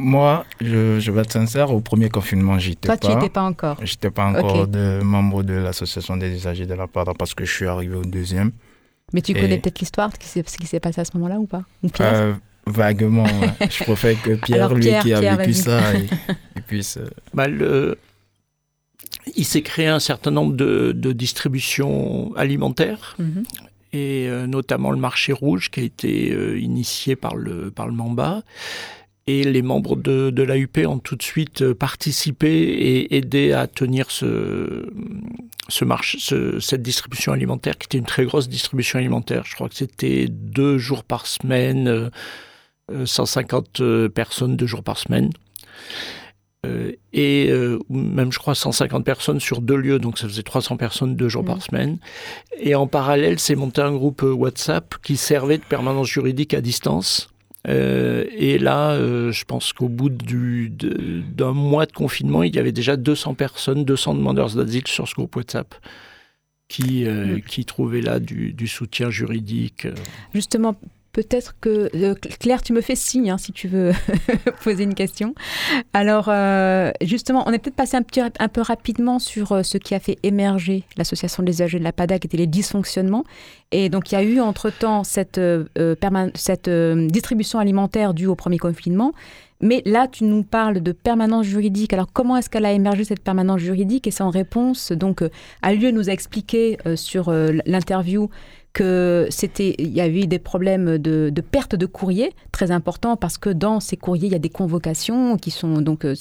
Moi, 0.00 0.46
je, 0.60 1.10
vais 1.10 1.22
être 1.22 1.32
sincère, 1.32 1.72
au 1.72 1.80
premier 1.80 2.08
confinement, 2.08 2.56
j'étais 2.56 2.86
pas. 2.86 2.96
Toi, 2.96 3.10
tu 3.10 3.18
étais 3.18 3.28
pas 3.28 3.42
encore 3.42 3.78
J'étais 3.82 4.10
pas 4.10 4.26
encore 4.26 4.68
de 4.68 5.00
membre 5.02 5.42
de 5.42 5.54
l'association 5.54 6.16
des 6.16 6.30
usagers 6.30 6.66
de 6.66 6.74
la 6.74 6.86
PADA 6.86 7.14
parce 7.18 7.34
que 7.34 7.44
je 7.44 7.52
suis 7.52 7.66
arrivé 7.66 7.96
au 7.96 8.04
deuxième. 8.04 8.52
Mais 9.12 9.22
tu 9.22 9.34
connais 9.34 9.58
peut-être 9.58 9.80
l'histoire, 9.80 10.10
ce 10.12 10.56
qui 10.56 10.66
s'est 10.66 10.80
passé 10.80 11.00
à 11.00 11.04
ce 11.04 11.16
moment-là 11.16 11.38
ou 11.38 11.46
pas? 11.46 11.64
Euh, 12.00 12.34
Vaguement. 12.66 13.26
je 13.60 13.84
préfère 13.84 14.20
que 14.22 14.34
Pierre, 14.34 14.74
lui 14.74 14.92
qui 15.02 15.12
a 15.12 15.36
vécu 15.36 15.54
ça, 15.54 15.80
il, 16.56 16.62
puisse. 16.62 16.98
Euh, 16.98 17.08
bah, 17.34 17.46
il 19.36 19.44
s'est 19.44 19.62
créé 19.62 19.86
un 19.86 19.98
certain 19.98 20.30
nombre 20.30 20.54
de, 20.54 21.12
distributions 21.12 22.34
alimentaires. 22.36 23.16
Mhm. 23.18 23.44
Et 23.92 24.28
euh, 24.28 24.46
notamment 24.46 24.90
le 24.90 24.98
marché 24.98 25.32
rouge 25.32 25.70
qui 25.70 25.80
a 25.80 25.82
été 25.82 26.58
initié 26.58 27.16
par 27.16 27.36
le, 27.36 27.70
par 27.70 27.86
le 27.86 27.92
Mamba. 27.92 28.42
Et 29.28 29.44
les 29.44 29.60
membres 29.60 29.94
de, 29.94 30.30
de 30.30 30.42
l'AUP 30.42 30.78
ont 30.86 30.98
tout 30.98 31.14
de 31.14 31.22
suite 31.22 31.60
euh, 31.60 31.74
participé 31.74 32.48
et 32.50 33.14
aidé 33.14 33.52
à 33.52 33.66
tenir 33.66 34.10
ce, 34.10 34.90
ce 35.68 35.84
marché, 35.84 36.18
cette 36.60 36.80
distribution 36.80 37.32
alimentaire, 37.32 37.76
qui 37.76 37.84
était 37.84 37.98
une 37.98 38.06
très 38.06 38.24
grosse 38.24 38.48
distribution 38.48 38.98
alimentaire. 38.98 39.42
Je 39.44 39.54
crois 39.54 39.68
que 39.68 39.74
c'était 39.74 40.28
deux 40.30 40.78
jours 40.78 41.04
par 41.04 41.26
semaine, 41.26 42.10
150 43.04 43.80
euh, 43.82 43.84
euh, 43.84 44.08
personnes 44.08 44.56
deux 44.56 44.66
jours 44.66 44.82
par 44.82 44.96
semaine. 44.96 45.28
Et 47.12 47.52
même 47.88 48.32
je 48.32 48.38
crois 48.38 48.54
150 48.54 49.04
personnes 49.04 49.40
sur 49.40 49.60
deux 49.60 49.76
lieux, 49.76 49.98
donc 49.98 50.18
ça 50.18 50.26
faisait 50.28 50.42
300 50.42 50.76
personnes 50.76 51.16
deux 51.16 51.28
jours 51.28 51.44
par 51.44 51.58
mmh. 51.58 51.60
semaine. 51.60 51.98
Et 52.60 52.74
en 52.74 52.86
parallèle, 52.86 53.38
c'est 53.38 53.54
monté 53.54 53.80
un 53.80 53.92
groupe 53.92 54.22
WhatsApp 54.22 54.96
qui 55.02 55.16
servait 55.16 55.58
de 55.58 55.64
permanence 55.64 56.08
juridique 56.08 56.54
à 56.54 56.60
distance 56.60 57.30
et 57.66 58.58
là, 58.58 58.96
je 58.98 59.44
pense 59.44 59.72
qu'au 59.72 59.88
bout 59.88 60.08
d'un 60.08 61.52
mois 61.52 61.86
de 61.86 61.92
confinement, 61.92 62.42
il 62.42 62.54
y 62.54 62.58
avait 62.58 62.72
déjà 62.72 62.96
200 62.96 63.34
personnes, 63.34 63.84
200 63.84 64.14
demandeurs 64.14 64.54
d'asile 64.54 64.86
sur 64.86 65.06
ce 65.06 65.14
groupe 65.14 65.36
WhatsApp 65.36 65.74
qui, 66.68 67.04
mm. 67.04 67.42
qui 67.42 67.64
trouvaient 67.64 68.00
là 68.00 68.20
du, 68.20 68.52
du 68.52 68.68
soutien 68.68 69.10
juridique. 69.10 69.86
Justement, 70.34 70.76
peut-être 71.12 71.54
que 71.60 71.90
euh, 71.94 72.14
Claire, 72.38 72.62
tu 72.62 72.72
me 72.72 72.80
fais 72.80 72.94
signe 72.94 73.30
hein, 73.30 73.38
si 73.38 73.52
tu 73.52 73.68
veux 73.68 73.92
poser 74.64 74.84
une 74.84 74.94
question. 74.94 75.34
Alors, 75.92 76.26
euh, 76.28 76.90
justement, 77.02 77.44
on 77.46 77.52
est 77.52 77.58
peut-être 77.58 77.76
passé 77.76 77.96
un, 77.96 78.02
petit, 78.02 78.20
un 78.20 78.48
peu 78.48 78.60
rapidement 78.60 79.18
sur 79.18 79.52
euh, 79.52 79.62
ce 79.62 79.78
qui 79.78 79.94
a 79.94 80.00
fait 80.00 80.18
émerger 80.22 80.84
l'association 80.96 81.42
des 81.42 81.62
âgés 81.62 81.78
de 81.78 81.84
la 81.84 81.92
PADA, 81.92 82.18
qui 82.18 82.26
étaient 82.26 82.36
les 82.36 82.46
dysfonctionnements. 82.46 83.24
Et 83.72 83.88
donc, 83.88 84.12
il 84.12 84.14
y 84.14 84.18
a 84.18 84.22
eu 84.22 84.40
entre-temps 84.40 85.04
cette, 85.04 85.40
distribution 87.10 87.58
alimentaire 87.58 88.14
due 88.14 88.26
au 88.26 88.34
premier 88.34 88.58
confinement. 88.58 89.12
Mais 89.60 89.82
là, 89.84 90.06
tu 90.06 90.22
nous 90.22 90.44
parles 90.44 90.80
de 90.80 90.92
permanence 90.92 91.44
juridique. 91.44 91.92
Alors, 91.92 92.06
comment 92.12 92.36
est-ce 92.36 92.48
qu'elle 92.48 92.64
a 92.64 92.72
émergé 92.72 93.02
cette 93.02 93.22
permanence 93.24 93.60
juridique? 93.60 94.06
Et 94.06 94.12
c'est 94.12 94.22
en 94.22 94.30
réponse, 94.30 94.92
donc, 94.92 95.24
à 95.62 95.74
lieu 95.74 95.90
nous 95.90 96.08
a 96.08 96.12
expliqué 96.12 96.78
sur 96.94 97.32
l'interview 97.66 98.30
que 98.78 99.26
c'était, 99.28 99.74
il 99.78 99.88
y 99.88 100.00
a 100.00 100.06
eu 100.06 100.28
des 100.28 100.38
problèmes 100.38 100.98
de, 100.98 101.32
perte 101.40 101.74
de 101.74 101.84
courrier 101.84 102.30
très 102.52 102.70
importants 102.70 103.16
parce 103.16 103.36
que 103.36 103.50
dans 103.50 103.80
ces 103.80 103.96
courriers 103.96 104.28
il 104.28 104.32
y 104.32 104.36
a 104.36 104.38
des 104.38 104.50
convocations 104.50 105.36
qui 105.36 105.50
sont 105.50 105.80
donc 105.80 106.04
euh, 106.04 106.14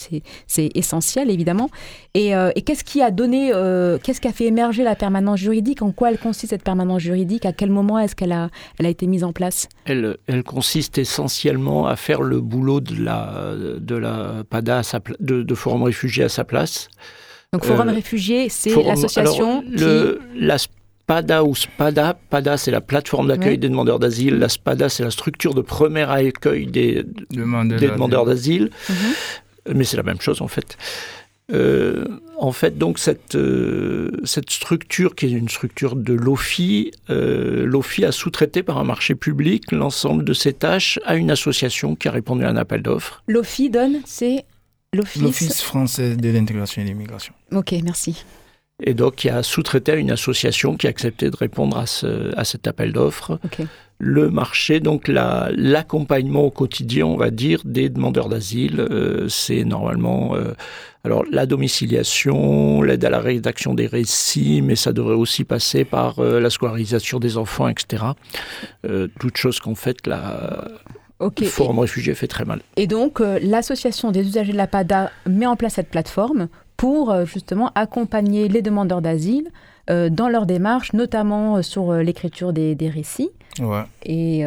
c'est 0.47 0.71
essentiel 0.73 1.29
évidemment. 1.29 1.69
Et, 2.15 2.35
euh, 2.35 2.49
et 2.55 2.63
qu'est-ce 2.63 2.83
qui 2.83 3.03
a 3.03 3.11
donné, 3.11 3.51
euh, 3.53 3.99
qu'est-ce 4.01 4.19
qui 4.19 4.27
a 4.27 4.31
fait 4.31 4.45
émerger 4.45 4.83
la 4.83 4.95
permanence 4.95 5.39
juridique? 5.39 5.83
En 5.83 5.91
quoi 5.91 6.09
elle 6.09 6.17
consiste 6.17 6.49
cette 6.49 6.63
permanence 6.63 7.03
juridique? 7.03 7.45
À 7.45 7.53
quel 7.53 7.69
moment 7.69 7.99
est-ce 7.99 8.15
qu'elle 8.15 8.31
a, 8.31 8.49
elle 8.79 8.87
a 8.87 8.89
été 8.89 9.05
mise 9.05 9.23
en 9.23 9.33
place? 9.33 9.69
Elle, 9.85 10.17
elle 10.25 10.41
consiste 10.41 10.97
essentiellement 10.97 11.85
à 11.85 11.95
faire 11.95 12.23
le 12.23 12.41
boulot 12.41 12.79
de 12.79 12.95
la 13.03 13.53
de 13.55 13.95
la 13.95 14.43
PADA 14.49 14.81
de, 15.19 15.43
de 15.43 15.55
Forum 15.55 15.83
Réfugié 15.83 16.23
à 16.23 16.29
sa 16.29 16.43
place. 16.43 16.89
Donc 17.53 17.65
Forum 17.65 17.89
Réfugié, 17.89 18.49
c'est 18.49 18.75
l'association 18.83 19.61
qui... 19.61 19.83
SPADA 21.07 21.45
ou 21.45 21.55
SPADA. 21.55 22.19
PADA, 22.29 22.57
c'est 22.57 22.71
la 22.71 22.81
plateforme 22.81 23.29
d'accueil 23.29 23.57
des 23.57 23.69
demandeurs 23.69 23.97
d'asile. 23.97 24.39
La 24.39 24.49
SPADA, 24.49 24.89
c'est 24.89 25.03
la 25.03 25.11
structure 25.11 25.53
de 25.53 25.61
premier 25.61 26.01
accueil 26.01 26.67
des, 26.67 27.05
demandeurs 27.31 28.25
d'asile. 28.25 28.71
Mhm. 28.89 29.75
Mais 29.75 29.85
c'est 29.85 29.95
la 29.95 30.03
même 30.03 30.19
chose, 30.19 30.41
en 30.41 30.49
fait. 30.49 30.77
Euh, 31.53 32.03
en 32.37 32.51
fait, 32.51 32.77
donc, 32.77 32.99
cette, 32.99 33.35
euh, 33.35 34.11
cette 34.25 34.49
structure, 34.49 35.15
qui 35.15 35.27
est 35.27 35.29
une 35.29 35.47
structure 35.47 35.95
de 35.95 36.11
l'OFI, 36.11 36.91
euh, 37.09 37.65
l'OFI 37.65 38.03
a 38.03 38.11
sous-traité 38.11 38.61
par 38.61 38.77
un 38.77 38.83
marché 38.83 39.15
public 39.15 39.71
l'ensemble 39.71 40.25
de 40.25 40.33
ses 40.33 40.51
tâches 40.51 40.99
à 41.05 41.15
une 41.15 41.31
association 41.31 41.95
qui 41.95 42.09
a 42.09 42.11
répondu 42.11 42.43
à 42.43 42.49
un 42.49 42.57
appel 42.57 42.81
d'offres. 42.81 43.23
L'OFI 43.29 43.69
donne, 43.69 44.01
c'est 44.05 44.43
l'Office 44.91 45.61
français 45.61 46.17
de 46.17 46.29
l'intégration 46.29 46.81
et 46.81 46.85
de 46.85 46.89
l'immigration. 46.89 47.33
Ok, 47.53 47.73
merci 47.81 48.25
et 48.83 48.93
donc 48.93 49.15
qui 49.15 49.29
a 49.29 49.41
sous-traité 49.41 49.93
à 49.93 49.95
une 49.95 50.11
association 50.11 50.77
qui 50.77 50.87
a 50.87 50.89
accepté 50.89 51.29
de 51.31 51.35
répondre 51.35 51.77
à, 51.77 51.87
ce, 51.87 52.35
à 52.37 52.43
cet 52.43 52.67
appel 52.67 52.93
d'offres. 52.93 53.39
Le 53.99 54.29
marché, 54.29 54.79
donc 54.79 55.07
l'accompagnement 55.07 56.41
au 56.41 56.51
quotidien, 56.51 57.07
on 57.07 57.17
va 57.17 57.31
dire, 57.31 57.61
des 57.65 57.89
demandeurs 57.89 58.29
d'asile, 58.29 58.79
euh, 58.79 59.27
c'est 59.27 59.63
normalement 59.63 60.35
euh, 60.35 60.53
alors 61.03 61.23
la 61.31 61.47
domiciliation, 61.47 62.83
l'aide 62.83 63.03
à 63.05 63.09
la 63.09 63.19
rédaction 63.19 63.73
des 63.73 63.87
récits, 63.87 64.61
mais 64.61 64.75
ça 64.75 64.93
devrait 64.93 65.15
aussi 65.15 65.45
passer 65.45 65.83
par 65.83 66.19
euh, 66.19 66.39
la 66.39 66.51
scolarisation 66.51 67.17
des 67.17 67.37
enfants, 67.37 67.67
etc. 67.67 68.03
toutes 69.19 69.37
choses 69.37 69.59
qu'en 69.59 69.75
fait 69.75 70.05
la 70.05 70.67
le 71.19 71.47
Forum 71.47 71.79
Réfugié 71.79 72.13
fait 72.13 72.27
très 72.27 72.45
mal. 72.45 72.61
Et 72.75 72.85
donc, 72.85 73.19
l'association 73.41 74.11
des 74.11 74.21
usagers 74.21 74.51
de 74.51 74.57
la 74.57 74.67
PADA 74.67 75.09
met 75.25 75.47
en 75.47 75.55
place 75.55 75.73
cette 75.73 75.89
plateforme 75.89 76.47
pour 76.77 77.11
euh, 77.11 77.25
justement 77.25 77.71
accompagner 77.75 78.47
les 78.47 78.61
demandeurs 78.61 79.01
d'asile 79.01 79.49
euh, 79.89 80.09
dans 80.09 80.29
leur 80.29 80.45
démarche, 80.45 80.93
notamment 80.93 81.57
euh, 81.57 81.61
sur 81.63 81.93
l'écriture 81.93 82.53
des, 82.53 82.75
récits. 82.93 83.31
Et 84.05 84.43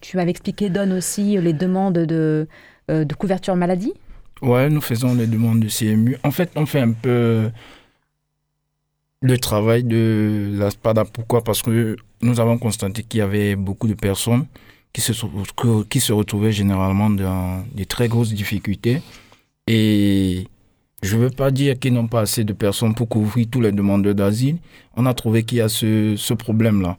tu 0.00 0.16
m'avais 0.16 0.30
expliqué, 0.30 0.70
Don, 0.70 0.92
aussi 0.92 1.36
les 1.38 1.52
demandes 1.52 1.98
de, 1.98 2.46
de 2.88 3.14
couverture 3.14 3.56
maladie 3.56 3.92
Ouais, 4.40 4.70
nous 4.70 4.80
faisons 4.80 5.14
les 5.14 5.26
demandes 5.26 5.58
de 5.58 5.68
CMU. 5.68 6.16
En 6.22 6.30
fait, 6.30 6.50
on 6.54 6.64
fait 6.64 6.80
un 6.80 6.92
peu 6.92 7.50
le 9.20 9.38
travail 9.38 9.82
de 9.82 10.52
la 10.56 10.70
SPADA. 10.70 11.04
Pourquoi? 11.04 11.42
Parce 11.42 11.62
que 11.62 11.96
nous 12.22 12.38
avons 12.38 12.56
constaté 12.58 13.02
qu'il 13.02 13.18
y 13.18 13.22
avait 13.22 13.56
beaucoup 13.56 13.88
de 13.88 13.94
personnes 13.94 14.46
qui 14.92 15.00
se, 15.00 15.12
qui 15.88 15.98
se 15.98 16.12
retrouvaient 16.12 16.52
généralement 16.52 17.10
dans 17.10 17.64
des 17.74 17.86
très 17.86 18.06
grosses 18.06 18.32
difficultés. 18.32 19.02
Et 19.66 20.46
je 21.02 21.16
ne 21.16 21.22
veux 21.22 21.30
pas 21.30 21.50
dire 21.50 21.78
qu'ils 21.78 21.92
n'ont 21.92 22.08
pas 22.08 22.22
assez 22.22 22.44
de 22.44 22.52
personnes 22.52 22.94
pour 22.94 23.08
couvrir 23.08 23.46
tous 23.50 23.60
les 23.60 23.72
demandeurs 23.72 24.14
d'asile. 24.14 24.58
On 24.96 25.06
a 25.06 25.14
trouvé 25.14 25.44
qu'il 25.44 25.58
y 25.58 25.60
a 25.60 25.68
ce, 25.68 26.14
ce 26.16 26.34
problème-là. 26.34 26.96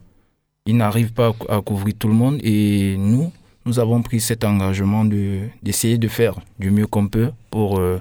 Ils 0.66 0.76
n'arrivent 0.76 1.12
pas 1.12 1.32
à 1.48 1.60
couvrir 1.60 1.94
tout 1.98 2.08
le 2.08 2.14
monde 2.14 2.38
et 2.42 2.96
nous, 2.98 3.30
nous 3.66 3.78
avons 3.78 4.02
pris 4.02 4.20
cet 4.20 4.44
engagement 4.44 5.04
d'essayer 5.04 5.98
de, 5.98 6.08
faire 6.08 6.38
du 6.58 6.70
mieux 6.70 6.86
qu'on 6.86 7.08
peut 7.08 7.30
pour, 7.50 7.78
euh, 7.78 8.00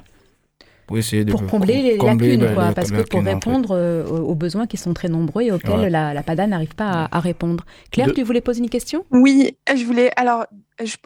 pour 0.88 0.98
essayer 0.98 1.26
de... 1.26 1.32
Pour 1.32 1.46
combler 1.48 1.82
les 1.82 1.98
lacunes, 1.98 2.54
quoi, 2.54 2.72
parce 2.74 2.92
que 2.92 3.02
pour 3.02 3.22
répondre 3.22 3.72
euh, 3.72 4.06
aux 4.08 4.36
besoins 4.36 4.68
qui 4.68 4.78
sont 4.78 4.94
très 4.94 5.10
nombreux 5.10 5.44
et 5.44 5.52
auxquels 5.52 5.92
la, 5.92 6.14
la, 6.14 6.24
PADA 6.24 6.48
n'arrive 6.48 6.76
pas 6.76 7.10
à, 7.12 7.20
répondre. 7.20 7.66
Claire, 7.92 8.14
tu 8.14 8.24
voulais 8.24 8.42
poser 8.42 8.62
une 8.62 8.70
question? 8.70 9.06
Oui, 9.12 9.58
je 9.70 9.84
voulais... 9.84 10.12
Alors, 10.16 10.46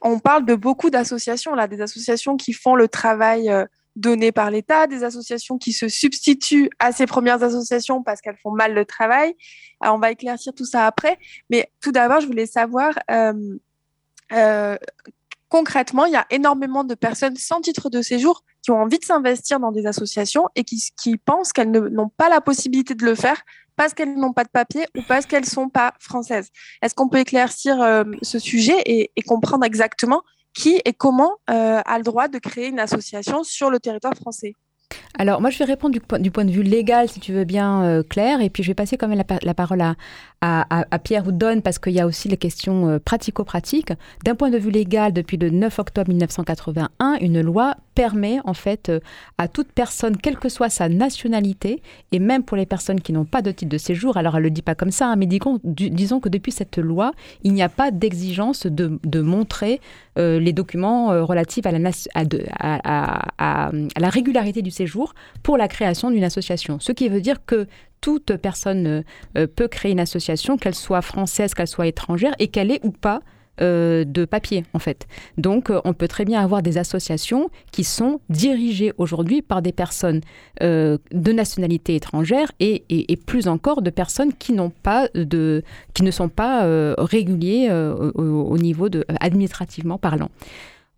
on 0.04 0.20
parle 0.20 0.46
de 0.46 0.54
beaucoup 0.54 0.92
d'associations, 0.92 1.56
là, 1.56 1.68
des 1.68 1.82
associations 1.82 2.38
qui 2.38 2.54
font 2.54 2.76
le 2.76 2.88
travail... 2.88 3.50
Euh, 3.50 3.66
données 3.96 4.32
par 4.32 4.50
l'État, 4.52 4.88
des 4.88 5.04
associations 5.04 5.58
qui 5.58 5.74
se 5.74 5.88
substituent 5.88 6.70
à 6.80 6.92
ces 6.92 7.06
premières 7.06 7.44
associations 7.44 8.04
parce 8.04 8.22
qu'elles 8.22 8.38
font 8.42 8.52
mal 8.52 8.74
le 8.74 8.86
travail. 8.86 9.36
on 9.82 10.00
va 10.00 10.12
éclaircir 10.12 10.54
tout 10.54 10.66
ça 10.66 10.86
après. 10.88 11.20
Mais 11.50 11.72
tout 11.82 11.92
d'abord, 11.92 12.22
je 12.22 12.28
voulais 12.28 12.46
savoir, 12.46 12.94
euh, 13.12 13.58
euh, 14.32 14.78
concrètement, 15.50 16.06
il 16.06 16.14
y 16.14 16.18
a 16.18 16.26
énormément 16.32 16.84
de 16.84 16.96
personnes 16.96 17.36
sans 17.36 17.62
titre 17.62 17.90
de 17.90 18.02
séjour 18.02 18.44
qui 18.64 18.72
ont 18.72 18.82
envie 18.82 18.98
de 18.98 19.06
s'investir 19.06 19.60
dans 19.60 19.72
des 19.72 19.86
associations 19.86 20.48
et 20.56 20.64
qui, 20.64 21.18
pensent 21.18 21.54
qu'elles 21.54 21.72
n'ont 21.72 22.10
pas 22.10 22.30
la 22.30 22.42
possibilité 22.42 22.96
de 22.96 23.06
le 23.06 23.14
faire 23.14 23.42
parce 23.76 23.94
qu'elles 23.94 24.16
n'ont 24.16 24.34
pas 24.34 24.44
de 24.44 24.50
papier 24.50 24.86
ou 24.96 25.02
parce 25.08 25.26
qu'elles 25.26 25.44
ne 25.44 25.48
sont 25.48 25.70
pas 25.70 25.94
françaises. 26.00 26.50
Est-ce 26.82 26.96
qu'on 26.96 27.10
peut 27.10 27.18
éclaircir 27.18 27.82
euh, 27.82 28.04
ce 28.22 28.40
sujet 28.40 28.80
et, 28.86 29.12
et 29.16 29.22
comprendre 29.22 29.66
exactement 29.66 30.24
qui 30.54 30.82
et 30.86 30.94
comment 30.94 31.32
euh, 31.50 31.82
a 31.86 31.98
le 31.98 32.04
droit 32.04 32.28
de 32.28 32.38
créer 32.38 32.68
une 32.68 32.80
association 32.80 33.44
sur 33.44 33.70
le 33.70 33.80
territoire 33.80 34.16
français 34.16 34.54
alors, 35.18 35.42
moi, 35.42 35.50
je 35.50 35.60
vais 35.60 35.66
répondre 35.66 35.94
du, 35.94 36.32
point 36.32 36.46
de 36.46 36.52
vue 36.52 36.64
légal, 36.64 37.08
si 37.10 37.20
tu 37.20 37.34
veux 37.34 37.44
bien, 37.46 37.84
euh, 37.84 38.04
Claire, 38.04 38.42
et 38.42 38.50
puis 38.50 38.64
je 38.64 38.70
vais 38.70 38.76
passer 38.76 38.98
quand 38.98 39.08
même 39.08 39.24
la, 39.42 39.54
parole 39.54 39.82
à, 39.82 39.96
à, 40.42 41.00
Pierre 41.00 41.28
Houdon 41.28 41.62
parce 41.62 41.80
qu'il 41.80 41.94
y 41.94 42.00
a 42.00 42.08
aussi 42.08 42.28
les 42.28 42.38
questions 42.38 42.90
euh, 42.90 43.00
pratico-pratiques. 43.00 43.94
D'un 44.24 44.36
point 44.36 44.50
de 44.50 44.58
vue 44.58 44.72
légal, 44.72 45.14
depuis 45.14 45.38
le 45.38 45.50
9 45.50 45.80
octobre 45.80 46.10
1981, 46.10 47.18
une 47.22 47.42
loi 47.42 47.76
permet 47.96 48.40
en 48.46 48.54
fait 48.54 48.90
euh, 48.90 49.00
à 49.38 49.48
toute 49.48 49.72
personne, 49.72 50.18
quelle 50.18 50.38
que 50.38 50.50
soit 50.50 50.70
sa 50.70 50.90
nationalité, 50.90 51.82
et 52.12 52.20
même 52.20 52.44
pour 52.44 52.58
les 52.58 52.66
personnes 52.66 53.02
qui 53.02 53.14
n'ont 53.14 53.26
pas 53.26 53.42
de 53.42 53.52
titre 53.52 53.72
de 53.72 53.78
séjour, 53.78 54.18
alors 54.18 54.36
elle 54.36 54.44
ne 54.44 54.48
le 54.48 54.52
dit 54.52 54.62
pas 54.62 54.76
comme 54.76 54.92
ça, 54.92 55.08
hein, 55.08 55.16
mais 55.16 55.28
disons, 55.28 56.20
que 56.20 56.30
depuis 56.30 56.52
cette 56.52 56.78
loi, 56.78 57.12
il 57.44 57.54
n'y 57.54 57.64
a 57.64 57.70
pas 57.70 57.92
d'exigence 57.92 58.66
de, 58.66 59.22
montrer 59.22 59.80
euh, 60.18 60.40
les 60.40 60.54
documents 60.54 61.26
relatifs 61.26 61.66
à 61.66 61.72
la, 61.72 61.92
à, 62.60 63.68
à 63.68 63.72
la 64.00 64.10
régularité 64.10 64.62
du 64.62 64.72
séjour 64.72 65.14
pour 65.44 65.58
la 65.58 65.68
création 65.68 66.12
d'une 66.12 66.24
association. 66.24 66.80
Ce 66.80 66.92
qui 66.92 67.10
veut 67.10 67.22
dire 67.22 67.46
que 67.46 67.68
toute 68.04 68.36
personne 68.36 68.86
euh, 68.86 69.02
euh, 69.38 69.48
peut 69.48 69.70
créer 69.70 69.94
une 69.94 70.00
association, 70.02 70.58
qu'elle 70.58 70.76
soit 70.76 71.02
française, 71.02 71.54
qu'elle 71.54 71.68
soit 71.68 71.88
étrangère, 71.88 72.34
et 72.38 72.50
qu'elle 72.50 72.70
ait 72.70 72.82
ou 72.84 72.92
pas 72.92 73.22
euh, 73.62 74.04
de 74.04 74.26
papier 74.26 74.64
en 74.74 74.80
fait. 74.80 75.08
Donc 75.38 75.72
on 75.84 75.94
peut 75.94 76.08
très 76.08 76.26
bien 76.26 76.42
avoir 76.42 76.62
des 76.62 76.78
associations 76.78 77.50
qui 77.72 77.84
sont 77.84 78.20
dirigées 78.30 78.94
aujourd'hui 78.98 79.42
par 79.42 79.62
des 79.62 79.72
personnes 79.72 80.22
de 80.62 81.00
nationalité 81.32 81.96
étrangère 81.96 82.52
et, 82.60 82.84
plus 83.26 83.48
encore 83.48 83.82
de 83.82 83.90
personnes 83.90 84.34
qui 84.34 84.54
n'ont 84.54 84.72
pas 84.72 85.08
de 85.16 85.64
qui 85.94 86.04
ne 86.04 86.12
sont 86.12 86.30
pas 86.30 86.66
réguliers 86.98 87.70
au, 87.72 88.58
niveau 88.58 88.90
de 88.90 89.06
administrativement 89.20 89.98
parlant. 89.98 90.30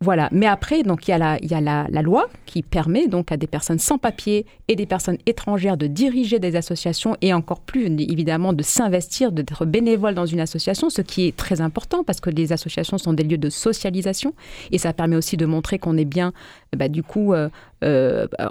Voilà. 0.06 0.30
Mais 0.32 0.46
après, 0.46 0.84
donc 0.84 1.08
il 1.08 1.12
y 1.12 1.14
a, 1.16 1.18
la, 1.18 1.88
la, 1.90 2.02
loi 2.04 2.30
qui 2.46 2.62
permet 2.62 3.08
donc 3.08 3.32
à 3.32 3.38
des 3.38 3.48
personnes 3.48 3.80
sans 3.80 3.98
papier 3.98 4.46
et 4.68 4.76
des 4.76 4.86
personnes 4.86 5.18
étrangères 5.26 5.78
de 5.78 5.88
diriger 5.88 6.38
des 6.38 6.56
associations 6.56 7.18
et 7.22 7.34
encore 7.34 7.60
plus 7.60 7.88
évidemment 7.88 8.54
de 8.54 8.62
s'investir, 8.62 9.32
d'être 9.32 9.66
bénévole 9.66 10.14
dans 10.14 10.28
une 10.28 10.42
association, 10.42 10.92
ce 10.92 11.02
qui 11.02 11.26
est 11.26 11.36
très 11.36 11.60
important 11.60 12.04
parce 12.04 12.20
que 12.20 12.30
les 12.30 12.54
associations 12.54 13.00
sont 13.00 13.14
des 13.14 13.24
lieux 13.24 13.40
de 13.40 13.50
socialisation 13.50 14.36
et 14.72 14.78
ça 14.78 14.94
permet 14.94 15.16
aussi 15.16 15.38
de 15.38 15.48
montrer 15.48 15.80
qu'on 15.80 15.98
est 15.98 16.06
bien 16.06 16.34
bah, 16.76 16.88
du 16.88 17.04
coup 17.04 17.34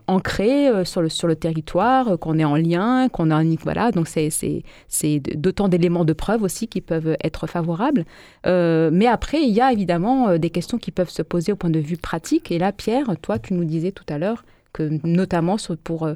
ancré 0.06 0.84
sur 0.84 1.02
le, 1.02 1.08
sur 1.08 1.26
le 1.26 1.36
territoire, 1.36 2.18
qu'on 2.18 2.38
est 2.38 2.44
en 2.44 2.56
lien, 2.56 3.08
qu'on 3.08 3.30
a 3.30 3.36
un... 3.36 3.54
Voilà, 3.62 3.90
donc 3.90 4.08
c'est 4.08 5.20
d'autant 5.36 5.68
d'éléments 5.68 6.04
de 6.04 6.12
preuve 6.12 6.42
aussi 6.42 6.68
qui 6.68 6.80
peuvent 6.80 7.16
être 7.22 7.46
favorables. 7.46 8.04
mais 8.44 9.06
après, 9.06 9.42
il 9.42 9.50
y 9.50 9.60
a 9.60 9.72
évidemment 9.72 10.38
des 10.38 10.50
questions 10.50 10.78
qui 10.78 10.90
peuvent 10.90 11.10
se 11.10 11.22
poser 11.22 11.52
au 11.52 11.56
point 11.56 11.70
de 11.70 11.80
vue 11.80 11.96
pratique. 11.96 12.50
Et 12.50 12.58
là, 12.58 12.72
Pierre, 12.72 13.06
toi, 13.20 13.38
tu 13.38 13.54
nous 13.54 13.64
disais 13.64 13.92
tout 13.92 14.06
à 14.08 14.18
l'heure 14.18 14.44
que 14.72 14.88
notamment 15.04 15.56
pour 15.82 16.08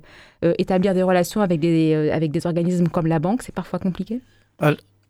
établir 0.42 0.94
des 0.94 1.02
relations 1.02 1.40
avec 1.40 1.60
des, 1.60 2.10
avec 2.10 2.30
des 2.30 2.46
organismes 2.46 2.88
comme 2.88 3.06
la 3.06 3.18
banque, 3.18 3.42
c'est 3.42 3.54
parfois 3.54 3.78
compliqué? 3.78 4.20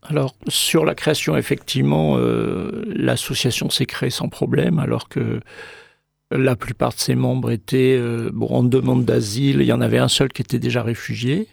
Alors, 0.03 0.35
sur 0.47 0.85
la 0.85 0.95
création, 0.95 1.37
effectivement, 1.37 2.17
euh, 2.17 2.85
l'association 2.87 3.69
s'est 3.69 3.87
créée 3.87 4.11
sans 4.11 4.29
problème, 4.29 4.79
alors 4.79 5.09
que 5.09 5.41
la 6.31 6.57
plupart 6.57 6.91
de 6.91 6.99
ses 6.99 7.15
membres 7.15 7.51
étaient 7.51 7.97
euh, 7.99 8.31
en 8.41 8.63
demande 8.63 9.05
d'asile. 9.05 9.61
Il 9.61 9.67
y 9.67 9.73
en 9.73 9.81
avait 9.81 9.99
un 9.99 10.09
seul 10.09 10.29
qui 10.29 10.43
était 10.43 10.59
déjà 10.59 10.83
réfugié. 10.83 11.49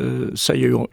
Euh, 0.00 0.32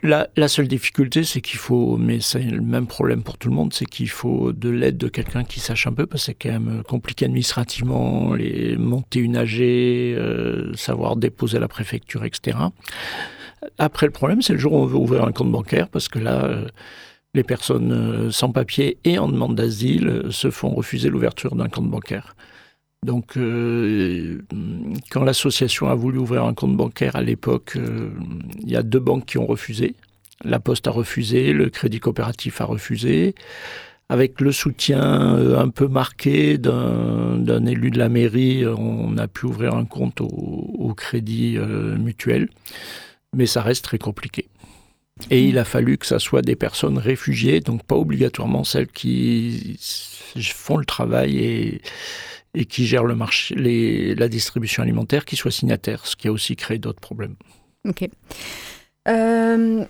la, 0.03 0.47
seule 0.47 0.67
difficulté, 0.67 1.23
c'est 1.23 1.41
qu'il 1.41 1.57
faut, 1.57 1.97
mais 1.97 2.19
c'est 2.19 2.43
le 2.43 2.61
même 2.61 2.85
problème 2.85 3.23
pour 3.23 3.37
tout 3.37 3.49
le 3.49 3.55
monde, 3.55 3.73
c'est 3.73 3.85
qu'il 3.85 4.09
faut 4.09 4.51
de 4.51 4.69
l'aide 4.69 4.97
de 4.97 5.07
quelqu'un 5.07 5.43
qui 5.43 5.59
sache 5.59 5.87
un 5.87 5.93
peu, 5.93 6.05
parce 6.05 6.21
que 6.21 6.25
c'est 6.27 6.33
quand 6.35 6.59
même 6.59 6.83
compliqué 6.83 7.25
administrativement, 7.25 8.35
les, 8.35 8.77
monter 8.77 9.19
une 9.19 9.35
AG, 9.35 10.77
savoir 10.77 11.15
déposer 11.15 11.57
à 11.57 11.59
la 11.59 11.67
préfecture, 11.67 12.23
etc. 12.23 12.57
Après, 13.77 14.05
le 14.05 14.11
problème, 14.11 14.41
c'est 14.41 14.53
le 14.53 14.59
jour 14.59 14.73
où 14.73 14.77
on 14.77 14.85
veut 14.85 14.97
ouvrir 14.97 15.23
un 15.25 15.31
compte 15.31 15.51
bancaire, 15.51 15.89
parce 15.89 16.07
que 16.07 16.19
là, 16.19 16.45
euh, 16.45 16.67
les 17.33 17.43
personnes 17.43 17.91
euh, 17.91 18.31
sans 18.31 18.51
papier 18.51 18.97
et 19.03 19.17
en 19.17 19.27
demande 19.27 19.55
d'asile 19.55 20.07
euh, 20.07 20.31
se 20.31 20.51
font 20.51 20.69
refuser 20.69 21.09
l'ouverture 21.09 21.55
d'un 21.55 21.69
compte 21.69 21.89
bancaire. 21.89 22.35
Donc, 23.03 23.37
quand 25.11 25.23
l'association 25.23 25.87
a 25.87 25.95
voulu 25.95 26.19
ouvrir 26.19 26.43
un 26.45 26.53
compte 26.53 26.75
bancaire 26.75 27.15
à 27.15 27.21
l'époque, 27.21 27.77
il 28.61 28.69
y 28.69 28.75
a 28.75 28.83
deux 28.83 28.99
banques 28.99 29.25
qui 29.25 29.37
ont 29.37 29.45
refusé. 29.45 29.95
La 30.43 30.59
Poste 30.59 30.87
a 30.87 30.91
refusé, 30.91 31.53
le 31.53 31.69
Crédit 31.69 31.99
Coopératif 31.99 32.61
a 32.61 32.65
refusé. 32.65 33.35
Avec 34.09 34.41
le 34.41 34.51
soutien 34.51 35.01
un 35.01 35.69
peu 35.69 35.87
marqué 35.87 36.57
d'un 36.57 37.65
élu 37.65 37.89
de 37.89 37.97
la 37.97 38.09
mairie, 38.09 38.65
on 38.65 39.17
a 39.17 39.27
pu 39.27 39.45
ouvrir 39.45 39.73
un 39.75 39.85
compte 39.85 40.21
au, 40.21 40.27
au 40.27 40.93
Crédit 40.93 41.57
Mutuel 41.57 42.49
mais 43.33 43.45
ça 43.45 43.61
reste 43.61 43.83
très 43.83 43.97
compliqué. 43.97 44.47
Et 45.29 45.43
il 45.43 45.57
a 45.59 45.65
fallu 45.65 45.97
que 45.97 46.05
ça 46.05 46.19
soit 46.19 46.41
des 46.41 46.55
personnes 46.55 46.97
réfugiées, 46.97 47.59
donc 47.59 47.83
pas 47.83 47.95
obligatoirement 47.95 48.63
celles 48.63 48.87
qui 48.87 49.77
font 50.41 50.77
le 50.77 50.85
travail 50.85 51.37
et, 51.37 51.81
et 52.53 52.65
qui 52.65 52.85
gèrent 52.85 53.05
le 53.05 53.15
marché, 53.15 53.55
la 54.15 54.27
distribution 54.27 54.83
alimentaire, 54.83 55.25
qui 55.25 55.35
soient 55.35 55.51
signataires, 55.51 56.05
ce 56.05 56.15
qui 56.15 56.27
a 56.27 56.31
aussi 56.31 56.55
créé 56.55 56.77
d'autres 56.77 57.01
problèmes. 57.01 57.35
Ok. 57.87 58.07
Euh, 59.09 59.83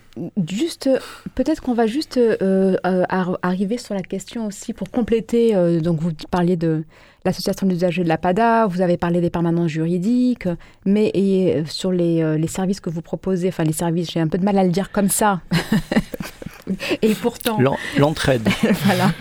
juste, 0.48 0.90
peut-être 1.36 1.62
qu'on 1.62 1.76
va 1.76 1.86
juste 1.86 2.18
euh, 2.18 2.76
euh, 2.86 3.04
arriver 3.44 3.78
sur 3.78 3.94
la 3.94 4.02
question 4.02 4.48
aussi 4.48 4.74
pour 4.74 4.90
compléter. 4.90 5.54
donc, 5.82 6.00
vous 6.00 6.12
parliez 6.32 6.56
de 6.56 6.84
l'association 7.26 7.68
d'usagers 7.68 8.04
de 8.04 8.10
la 8.10 8.18
PADA, 8.18 8.66
vous 8.66 8.82
avez 8.82 8.98
parlé 8.98 9.22
des 9.22 9.30
permanences 9.30 9.70
juridiques, 9.70 10.48
mais 10.86 11.64
sur 11.68 11.92
les, 11.92 12.38
les, 12.38 12.48
services 12.48 12.82
que 12.82 12.90
vous 12.90 13.02
proposez, 13.02 13.50
enfin 13.50 13.64
les 13.64 13.74
services, 13.74 14.12
j'ai 14.12 14.20
un 14.20 14.28
peu 14.28 14.38
de 14.38 14.44
mal 14.44 14.58
à 14.58 14.64
le 14.64 14.72
dire 14.72 14.92
comme 14.92 15.10
ça. 15.10 15.42
et 17.02 17.14
pourtant. 17.16 17.60
L'entraide. 17.98 18.48
voilà. 18.86 19.12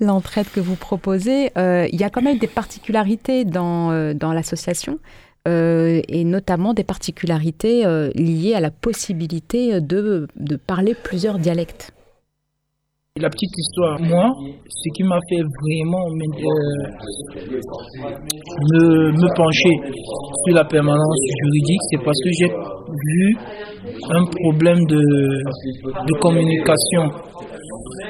L'entraide 0.00 0.46
que 0.52 0.60
vous 0.60 0.76
proposez, 0.76 1.50
il 1.56 2.00
y 2.00 2.04
a 2.04 2.10
quand 2.10 2.22
même 2.22 2.38
des 2.38 2.46
particularités 2.46 3.44
dans, 3.44 4.14
dans 4.14 4.32
l'association. 4.32 4.98
Euh, 5.48 6.02
et 6.08 6.24
notamment 6.24 6.74
des 6.74 6.84
particularités 6.84 7.86
euh, 7.86 8.10
liées 8.14 8.52
à 8.54 8.60
la 8.60 8.70
possibilité 8.70 9.80
de, 9.80 10.28
de, 10.36 10.56
parler 10.56 10.94
plusieurs 10.94 11.38
dialectes. 11.38 11.92
La 13.18 13.28
petite 13.28 13.50
histoire, 13.58 14.00
moi, 14.02 14.30
ce 14.68 14.88
qui 14.94 15.02
m'a 15.02 15.18
fait 15.28 15.42
vraiment 15.42 16.06
euh, 16.06 16.14
me, 19.10 19.26
pencher 19.34 19.74
sur 20.46 20.54
la 20.54 20.62
permanence 20.62 21.18
juridique, 21.42 21.80
c'est 21.90 22.04
parce 22.04 22.16
que 22.22 22.30
j'ai 22.38 22.46
vu 22.46 23.36
un 24.10 24.24
problème 24.44 24.78
de, 24.86 25.02
de 26.06 26.20
communication. 26.20 27.10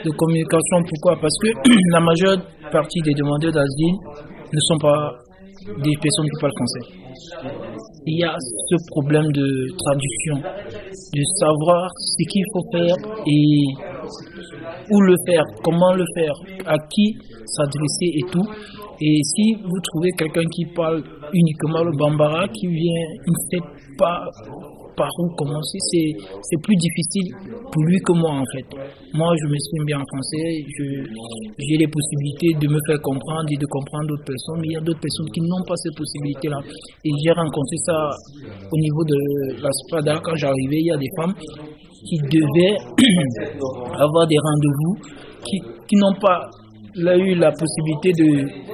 De 0.05 0.11
communication, 0.11 0.83
pourquoi? 0.87 1.17
Parce 1.19 1.39
que 1.45 1.49
la 1.93 2.01
majeure 2.01 2.37
partie 2.71 3.01
des 3.01 3.15
demandeurs 3.15 3.53
d'asile 3.53 3.97
ne 4.53 4.61
sont 4.69 4.79
pas 4.83 5.17
des 5.83 5.97
personnes 5.97 6.27
qui 6.27 6.41
parlent 6.43 6.53
français 6.59 7.01
il 8.07 8.19
y 8.19 8.25
a 8.25 8.35
ce 8.39 8.77
problème 8.89 9.31
de 9.33 9.47
traduction, 9.77 10.37
de 10.37 11.23
savoir 11.39 11.91
ce 11.97 12.23
qu'il 12.31 12.45
faut 12.53 12.65
faire 12.73 12.97
et 13.27 13.90
où 14.91 15.01
le 15.01 15.15
faire, 15.27 15.45
comment 15.63 15.93
le 15.93 16.05
faire, 16.15 16.35
à 16.67 16.77
qui 16.89 17.17
s'adresser 17.47 18.11
et 18.15 18.31
tout. 18.31 18.47
Et 19.01 19.21
si 19.25 19.55
vous 19.63 19.81
trouvez 19.93 20.11
quelqu'un 20.13 20.45
qui 20.55 20.67
parle 20.75 21.03
uniquement 21.33 21.83
le 21.83 21.97
bambara, 21.97 22.47
qui 22.49 22.67
vient, 22.67 23.07
il 23.27 23.33
ne 23.33 23.43
sait 23.51 23.65
pas 23.97 24.21
par 24.97 25.09
où 25.19 25.31
commencer, 25.35 25.79
c'est 25.89 26.61
plus 26.63 26.77
difficile 26.77 27.33
pour 27.73 27.83
lui 27.85 27.97
que 28.05 28.13
moi 28.13 28.33
en 28.33 28.45
fait. 28.53 28.69
Moi, 29.15 29.33
je 29.41 29.47
m'exprime 29.49 29.85
bien 29.87 29.97
en 29.97 30.05
français, 30.05 30.45
j'ai 31.57 31.77
les 31.79 31.89
possibilités 31.89 32.53
de 32.61 32.69
me 32.69 32.79
faire 32.87 33.01
comprendre 33.01 33.49
et 33.49 33.57
de 33.57 33.65
comprendre 33.65 34.09
d'autres 34.09 34.29
personnes, 34.29 34.61
mais 34.61 34.69
il 34.69 34.73
y 34.73 34.77
a 34.77 34.85
d'autres 34.85 35.01
personnes 35.01 35.31
qui 35.33 35.41
n'ont 35.41 35.65
pas 35.65 35.77
ces 35.77 35.93
possibilités-là. 35.97 36.61
Et 37.05 37.11
j'ai 37.25 37.33
rencontré 37.33 37.77
ça 37.87 37.97
au 38.45 38.77
niveau 38.77 39.05
de 39.05 39.63
la 39.63 39.71
SPADA 39.73 40.21
quand 40.23 40.37
j'arrivais, 40.37 40.81
il 40.85 40.87
y 40.87 40.93
a 40.93 40.99
des 40.99 41.13
femmes 41.17 41.35
qui 42.05 42.17
devaient 42.19 42.77
avoir 43.99 44.27
des 44.27 44.39
rendez-vous, 44.39 44.97
qui, 45.45 45.61
qui 45.89 45.97
n'ont 45.97 46.15
pas 46.15 46.49
eu 46.97 47.35
la 47.37 47.53
possibilité 47.53 48.13
de 48.13 48.71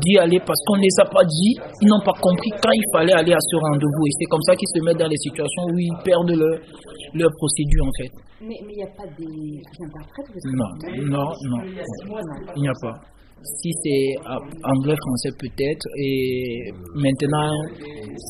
d'y 0.00 0.18
aller 0.18 0.40
parce 0.40 0.58
qu'on 0.66 0.76
ne 0.76 0.82
les 0.82 0.96
a 1.00 1.04
pas 1.04 1.24
dit, 1.24 1.56
ils 1.82 1.88
n'ont 1.88 2.00
pas 2.00 2.16
compris 2.20 2.50
quand 2.62 2.72
il 2.72 2.84
fallait 2.92 3.12
aller 3.12 3.32
à 3.32 3.40
ce 3.40 3.56
rendez-vous. 3.56 4.06
Et 4.06 4.12
c'est 4.18 4.24
comme 4.26 4.42
ça 4.42 4.56
qu'ils 4.56 4.68
se 4.68 4.80
mettent 4.84 4.98
dans 4.98 5.08
des 5.08 5.20
situations 5.20 5.64
où 5.68 5.78
ils 5.78 5.96
perdent 6.02 6.30
leur, 6.30 6.58
leur 7.14 7.30
procédure 7.36 7.84
en 7.84 7.94
fait. 8.00 8.12
Mais 8.40 8.56
il 8.60 8.76
n'y 8.76 8.82
a 8.82 8.86
pas 8.96 9.06
des 9.16 9.60
interprètes 9.84 10.26
non, 10.44 10.70
non, 11.04 11.28
non, 11.48 11.60
il 12.56 12.62
n'y 12.62 12.68
a 12.68 12.72
pas 12.80 12.98
si 13.42 13.70
c'est 13.82 14.14
anglais, 14.64 14.96
français 14.96 15.30
peut-être. 15.38 15.86
Et 15.98 16.70
maintenant, 16.94 17.52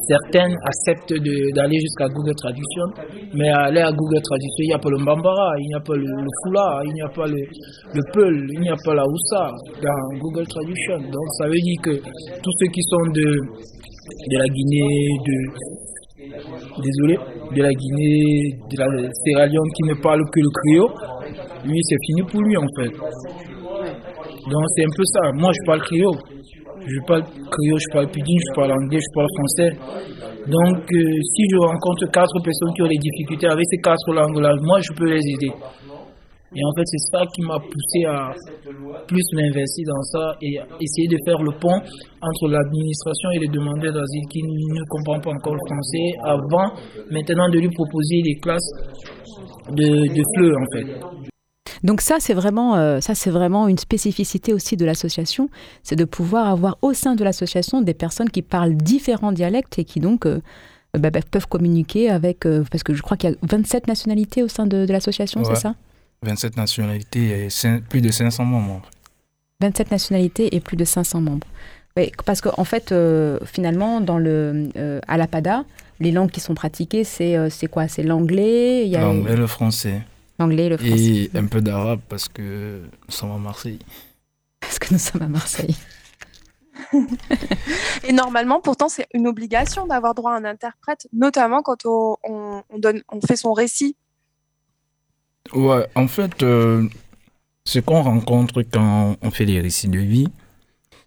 certaines 0.09 0.57
acceptent 0.65 1.15
d'aller 1.55 1.79
jusqu'à 1.79 2.09
Google 2.09 2.35
Traduction. 2.35 2.87
Mais 3.35 3.49
aller 3.49 3.81
à 3.81 3.93
Google 3.93 4.23
Traduction, 4.23 4.63
il 4.65 4.69
n'y 4.69 4.75
a 4.75 4.79
pas 4.79 4.91
le 4.91 4.99
Mbambara, 4.99 5.51
il 5.61 5.67
n'y 5.69 5.75
a 5.75 5.81
pas 5.81 5.95
le, 5.95 6.07
Fula, 6.43 6.83
il 6.85 6.93
n'y 6.95 7.03
a 7.03 7.09
pas 7.09 7.27
le, 7.27 7.39
le 7.39 8.03
Peul, 8.13 8.47
il 8.55 8.61
n'y 8.61 8.71
a 8.71 8.77
pas 8.85 8.95
la 8.95 9.05
Oussa 9.05 9.51
dans 9.83 10.19
Google 10.19 10.47
Traduction. 10.47 10.99
Donc 10.99 11.27
ça 11.39 11.47
veut 11.47 11.61
dire 11.63 11.81
que 11.83 11.95
tous 12.43 12.53
ceux 12.59 12.71
qui 12.73 12.83
sont 12.83 13.07
de, 13.15 13.29
de 14.31 14.37
la 14.39 14.49
Guinée, 14.49 15.09
de, 15.25 15.37
désolé, 16.83 17.17
de 17.55 17.63
la 17.63 17.73
Guinée, 17.73 18.59
de 18.71 18.77
la 18.79 18.87
Sierra 19.13 19.47
Leone 19.47 19.71
qui 19.77 19.83
ne 19.89 19.95
parlent 20.03 20.25
que 20.33 20.41
le 20.41 20.51
créole, 20.51 20.93
lui 21.65 21.81
c'est 21.83 21.97
fini 22.07 22.23
pour 22.31 22.41
lui 22.43 22.57
en 22.57 22.67
fait. 22.77 23.54
Donc 24.51 24.65
c'est 24.77 24.85
un 24.85 24.95
peu 24.97 25.05
ça. 25.05 25.33
Moi 25.35 25.51
je 25.53 25.67
parle 25.67 25.81
créole. 25.81 26.21
Je 26.87 27.01
parle 27.07 27.25
créole, 27.25 27.81
je 27.81 27.93
parle 27.93 28.09
pidgin, 28.11 28.39
je 28.51 28.55
parle 28.55 28.73
anglais, 28.73 29.01
je 29.01 29.13
parle 29.15 29.29
français. 29.39 29.71
Donc 30.47 30.85
euh, 30.93 31.21
si 31.33 31.43
je 31.51 31.57
rencontre 31.57 32.05
quatre 32.13 32.37
personnes 32.45 32.73
qui 32.75 32.83
ont 32.83 32.89
des 32.89 33.01
difficultés 33.01 33.47
avec 33.47 33.65
ces 33.71 33.79
quatre 33.79 34.13
langues-là, 34.13 34.53
moi 34.63 34.81
je 34.81 34.93
peux 34.93 35.09
les 35.09 35.25
aider. 35.25 35.53
Et 36.57 36.63
en 36.65 36.73
fait, 36.77 36.87
c'est 36.87 37.05
ça 37.11 37.27
qui 37.35 37.43
m'a 37.43 37.59
poussé 37.59 38.05
à 38.07 38.31
plus 39.09 39.25
m'investir 39.35 39.85
dans 39.89 40.03
ça 40.03 40.37
et 40.41 40.55
essayer 40.81 41.09
de 41.09 41.19
faire 41.27 41.43
le 41.43 41.51
pont 41.59 41.75
entre 42.23 42.49
l'administration 42.49 43.31
et 43.35 43.39
les 43.41 43.49
demandeurs 43.49 43.93
d'asile 43.93 44.27
qui 44.31 44.41
ne 44.43 44.83
comprennent 44.89 45.21
pas 45.21 45.31
encore 45.31 45.55
le 45.55 45.67
français 45.67 46.15
avant 46.23 46.71
maintenant 47.11 47.49
de 47.49 47.59
lui 47.59 47.71
proposer 47.71 48.23
des 48.23 48.37
classes 48.37 48.71
de, 49.71 50.15
de 50.15 50.23
fleurs 50.37 50.59
en 50.61 50.69
fait. 50.77 51.34
Donc 51.85 52.01
ça, 52.01 52.17
c'est 52.19 52.33
vraiment, 52.33 52.77
euh, 52.77 53.01
ça, 53.01 53.15
c'est 53.15 53.31
vraiment 53.31 53.69
une 53.69 53.77
spécificité 53.77 54.55
aussi 54.55 54.77
de 54.77 54.87
l'association, 54.87 55.51
c'est 55.83 55.97
de 55.97 56.05
pouvoir 56.05 56.49
avoir 56.49 56.79
au 56.81 56.95
sein 56.95 57.15
de 57.15 57.23
l'association 57.23 57.83
des 57.83 57.93
personnes 57.93 58.31
qui 58.31 58.41
parlent 58.41 58.75
différents 58.75 59.33
dialectes 59.33 59.79
et 59.79 59.85
qui 59.85 60.01
donc 60.01 60.25
euh, 60.25 60.41
bah, 60.99 61.11
bah, 61.11 61.21
peuvent 61.31 61.47
communiquer 61.47 62.09
avec, 62.09 62.47
euh, 62.47 62.65
parce 62.71 62.83
que 62.83 62.95
je 62.95 63.03
crois 63.03 63.19
qu'il 63.19 63.31
y 63.31 63.33
a 63.35 63.37
27 63.43 63.87
nationalités 63.87 64.43
au 64.43 64.49
sein 64.49 64.67
de, 64.67 64.87
l'association, 64.89 65.45
c'est 65.45 65.57
ça? 65.57 65.75
27 66.23 66.57
nationalités 66.57 67.45
et 67.45 67.81
plus 67.87 68.01
de 68.01 68.11
500 68.11 68.47
membres. 68.47 68.89
27 69.61 69.91
nationalités 69.91 70.57
et 70.57 70.61
plus 70.61 70.79
de 70.79 70.87
500 70.87 71.21
membres. 71.21 71.47
Oui, 71.99 72.11
parce 72.25 72.41
qu'en 72.41 72.55
en 72.57 72.65
fait, 72.65 72.95
finalement, 73.45 74.01
dans 74.01 74.19
le, 74.19 74.71
à 75.07 75.19
l'APADA, 75.19 75.65
les 76.01 76.13
langues 76.13 76.31
qui 76.31 76.41
sont 76.41 76.55
pratiquées, 76.55 77.05
c'est, 77.05 77.51
c'est 77.51 77.67
quoi? 77.67 77.89
C'est 77.89 78.03
l'anglais 78.03 78.89
L'anglais, 78.89 79.37
le 79.37 79.47
français. 79.47 80.01
L'anglais 80.39 80.69
le 80.69 80.77
français. 80.77 81.31
Et 81.33 81.37
un 81.37 81.47
peu 81.47 81.61
d'arabe 81.61 82.01
parce 82.09 82.29
que 82.29 82.83
nous 83.07 83.15
sommes 83.15 83.33
à 83.33 83.39
Marseille. 83.39 83.79
Parce 84.61 84.79
que 84.79 84.93
nous 84.93 84.99
sommes 84.99 85.23
à 85.23 85.29
Marseille. 85.29 85.77
Et 88.05 88.13
normalement, 88.13 88.61
pourtant, 88.61 88.89
c'est 88.89 89.07
une 89.15 89.27
obligation 89.27 89.87
d'avoir 89.87 90.15
droit 90.15 90.33
à 90.33 90.37
un 90.37 90.45
interprète, 90.45 91.09
notamment 91.13 91.63
quand 91.63 91.87
on, 91.87 92.63
donne, 92.77 93.03
on 93.09 93.21
fait 93.21 93.37
son 93.37 93.53
récit. 93.53 93.97
Ouais, 95.53 95.87
en 95.95 96.09
fait, 96.09 96.43
euh, 96.43 96.89
ce 97.65 97.79
qu'on 97.79 98.03
rencontre 98.03 98.63
quand 98.63 99.17
on 99.21 99.31
fait 99.31 99.45
les 99.45 99.61
récits 99.61 99.89
de 99.89 99.99
vie, 99.99 100.29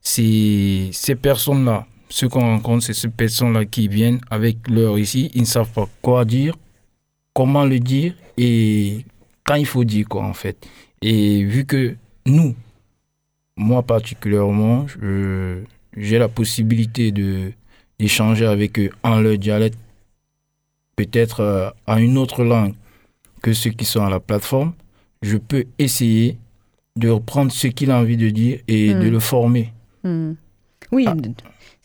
c'est 0.01 0.89
ces 0.93 1.15
personnes-là. 1.15 1.85
Ce 2.09 2.25
qu'on 2.25 2.41
rencontre, 2.41 2.85
c'est 2.85 2.93
ces 2.93 3.09
personnes-là 3.09 3.65
qui 3.65 3.87
viennent 3.87 4.21
avec 4.29 4.69
leur 4.69 4.93
récit, 4.93 5.29
ils 5.33 5.41
ne 5.41 5.45
savent 5.45 5.71
pas 5.71 5.89
quoi 6.01 6.23
dire, 6.23 6.55
comment 7.33 7.65
le 7.65 7.79
dire 7.79 8.13
et 8.37 9.03
quand 9.47 9.55
il 9.55 9.65
faut 9.65 9.83
dire 9.83 10.07
quoi, 10.07 10.23
en 10.23 10.33
fait. 10.33 10.67
Et 11.01 11.43
vu 11.43 11.65
que 11.65 11.95
nous, 12.25 12.53
moi 13.55 13.81
particulièrement, 13.81 14.85
j'ai 15.95 16.19
la 16.19 16.27
possibilité 16.27 17.11
de 17.11 17.51
d'échanger 17.99 18.45
avec 18.45 18.77
eux 18.77 18.91
en 19.01 19.19
leur 19.19 19.39
dialecte, 19.39 19.79
peut-être 20.95 21.39
euh, 21.39 21.69
à 21.87 21.99
une 21.99 22.19
autre 22.19 22.43
langue 22.43 22.75
que 23.41 23.53
ceux 23.53 23.71
qui 23.71 23.85
sont 23.85 24.05
à 24.05 24.09
la 24.11 24.19
plateforme, 24.19 24.73
je 25.23 25.37
peux 25.37 25.65
essayer 25.79 26.37
de 26.95 27.09
reprendre 27.09 27.51
ce 27.51 27.65
qu'il 27.67 27.89
a 27.89 27.97
envie 27.97 28.17
de 28.17 28.29
dire 28.29 28.59
et 28.67 28.93
de 28.93 29.07
hmm. 29.07 29.11
le 29.11 29.19
former. 29.19 29.73
Hmm. 30.03 30.33
Oui, 30.91 31.05
ah. 31.07 31.15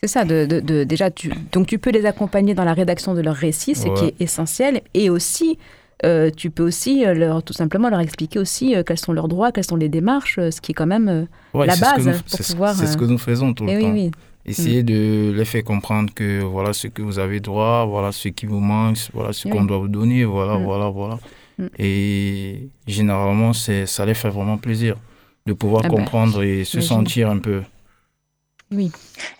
c'est 0.01 0.07
ça. 0.07 0.23
De, 0.23 0.45
de, 0.45 0.83
déjà, 0.83 1.09
tu, 1.09 1.31
donc 1.51 1.65
tu 1.65 1.79
peux 1.79 1.89
les 1.89 2.05
accompagner 2.05 2.53
dans 2.53 2.63
la 2.63 2.73
rédaction 2.73 3.15
de 3.15 3.21
leur 3.21 3.35
récit, 3.35 3.73
ce 3.73 3.87
qui 3.87 4.05
est 4.05 4.21
essentiel, 4.21 4.81
et 4.93 5.09
aussi 5.09 5.57
euh, 6.03 6.29
tu 6.35 6.49
peux 6.49 6.63
aussi 6.63 7.05
euh, 7.05 7.13
leur, 7.13 7.43
tout 7.43 7.53
simplement 7.53 7.89
leur 7.89 7.99
expliquer 7.99 8.39
aussi 8.39 8.75
euh, 8.75 8.83
quels 8.83 8.99
sont 8.99 9.13
leurs 9.13 9.27
droits, 9.27 9.51
quelles 9.51 9.63
sont 9.63 9.77
les 9.77 9.89
démarches, 9.89 10.35
ce 10.35 10.59
qui 10.59 10.71
est 10.71 10.75
quand 10.75 10.85
même 10.85 11.27
la 11.53 11.75
base 11.75 12.21
pour 12.29 12.39
pouvoir. 12.39 12.75
C'est 12.75 12.87
ce 12.87 12.97
que 12.97 13.05
nous 13.05 13.17
faisons 13.17 13.53
tout 13.53 13.65
le 13.65 13.71
eh 13.71 13.79
temps. 13.79 14.17
Essayer 14.45 14.83
mm. 14.83 14.85
de 14.85 15.33
les 15.37 15.45
faire 15.45 15.63
comprendre 15.63 16.13
que 16.13 16.41
voilà 16.41 16.73
ce 16.73 16.87
que 16.87 17.01
vous 17.01 17.17
avez 17.17 17.39
droit, 17.39 17.85
voilà 17.85 18.11
ce 18.11 18.27
qui 18.27 18.45
vous 18.45 18.59
manque, 18.59 18.97
voilà 19.13 19.31
ce 19.31 19.47
qu'on 19.47 19.63
doit 19.63 19.77
vous 19.77 19.87
donner, 19.87 20.25
voilà, 20.25 20.57
mm. 20.57 20.63
voilà, 20.63 20.89
voilà. 20.89 21.19
Mm. 21.57 21.67
Et 21.79 22.67
généralement, 22.85 23.53
ça 23.53 24.05
les 24.05 24.13
fait 24.13 24.29
vraiment 24.29 24.57
plaisir 24.57 24.97
de 25.45 25.53
pouvoir 25.53 25.83
ah 25.85 25.89
ben, 25.89 25.95
comprendre 25.95 26.43
et 26.43 26.65
se 26.65 26.81
sentir 26.81 27.29
un 27.29 27.37
peu 27.37 27.61
oui. 28.73 28.91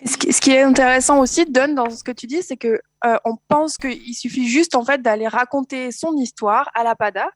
Ce 0.04 0.40
qui, 0.40 0.50
est 0.50 0.62
intéressant 0.62 1.20
aussi, 1.20 1.44
Don, 1.46 1.74
dans 1.74 1.90
ce 1.90 2.02
que 2.04 2.12
tu 2.12 2.26
dis, 2.26 2.42
c'est 2.42 2.56
que 2.56 2.80
euh, 3.04 3.16
on 3.24 3.36
pense 3.48 3.76
qu'il 3.76 4.14
suffit 4.14 4.48
juste 4.48 4.74
en 4.74 4.84
fait 4.84 5.02
d'aller 5.02 5.28
raconter 5.28 5.92
son 5.92 6.16
histoire 6.16 6.70
à 6.74 6.84
la 6.84 6.94
PADA 6.94 7.28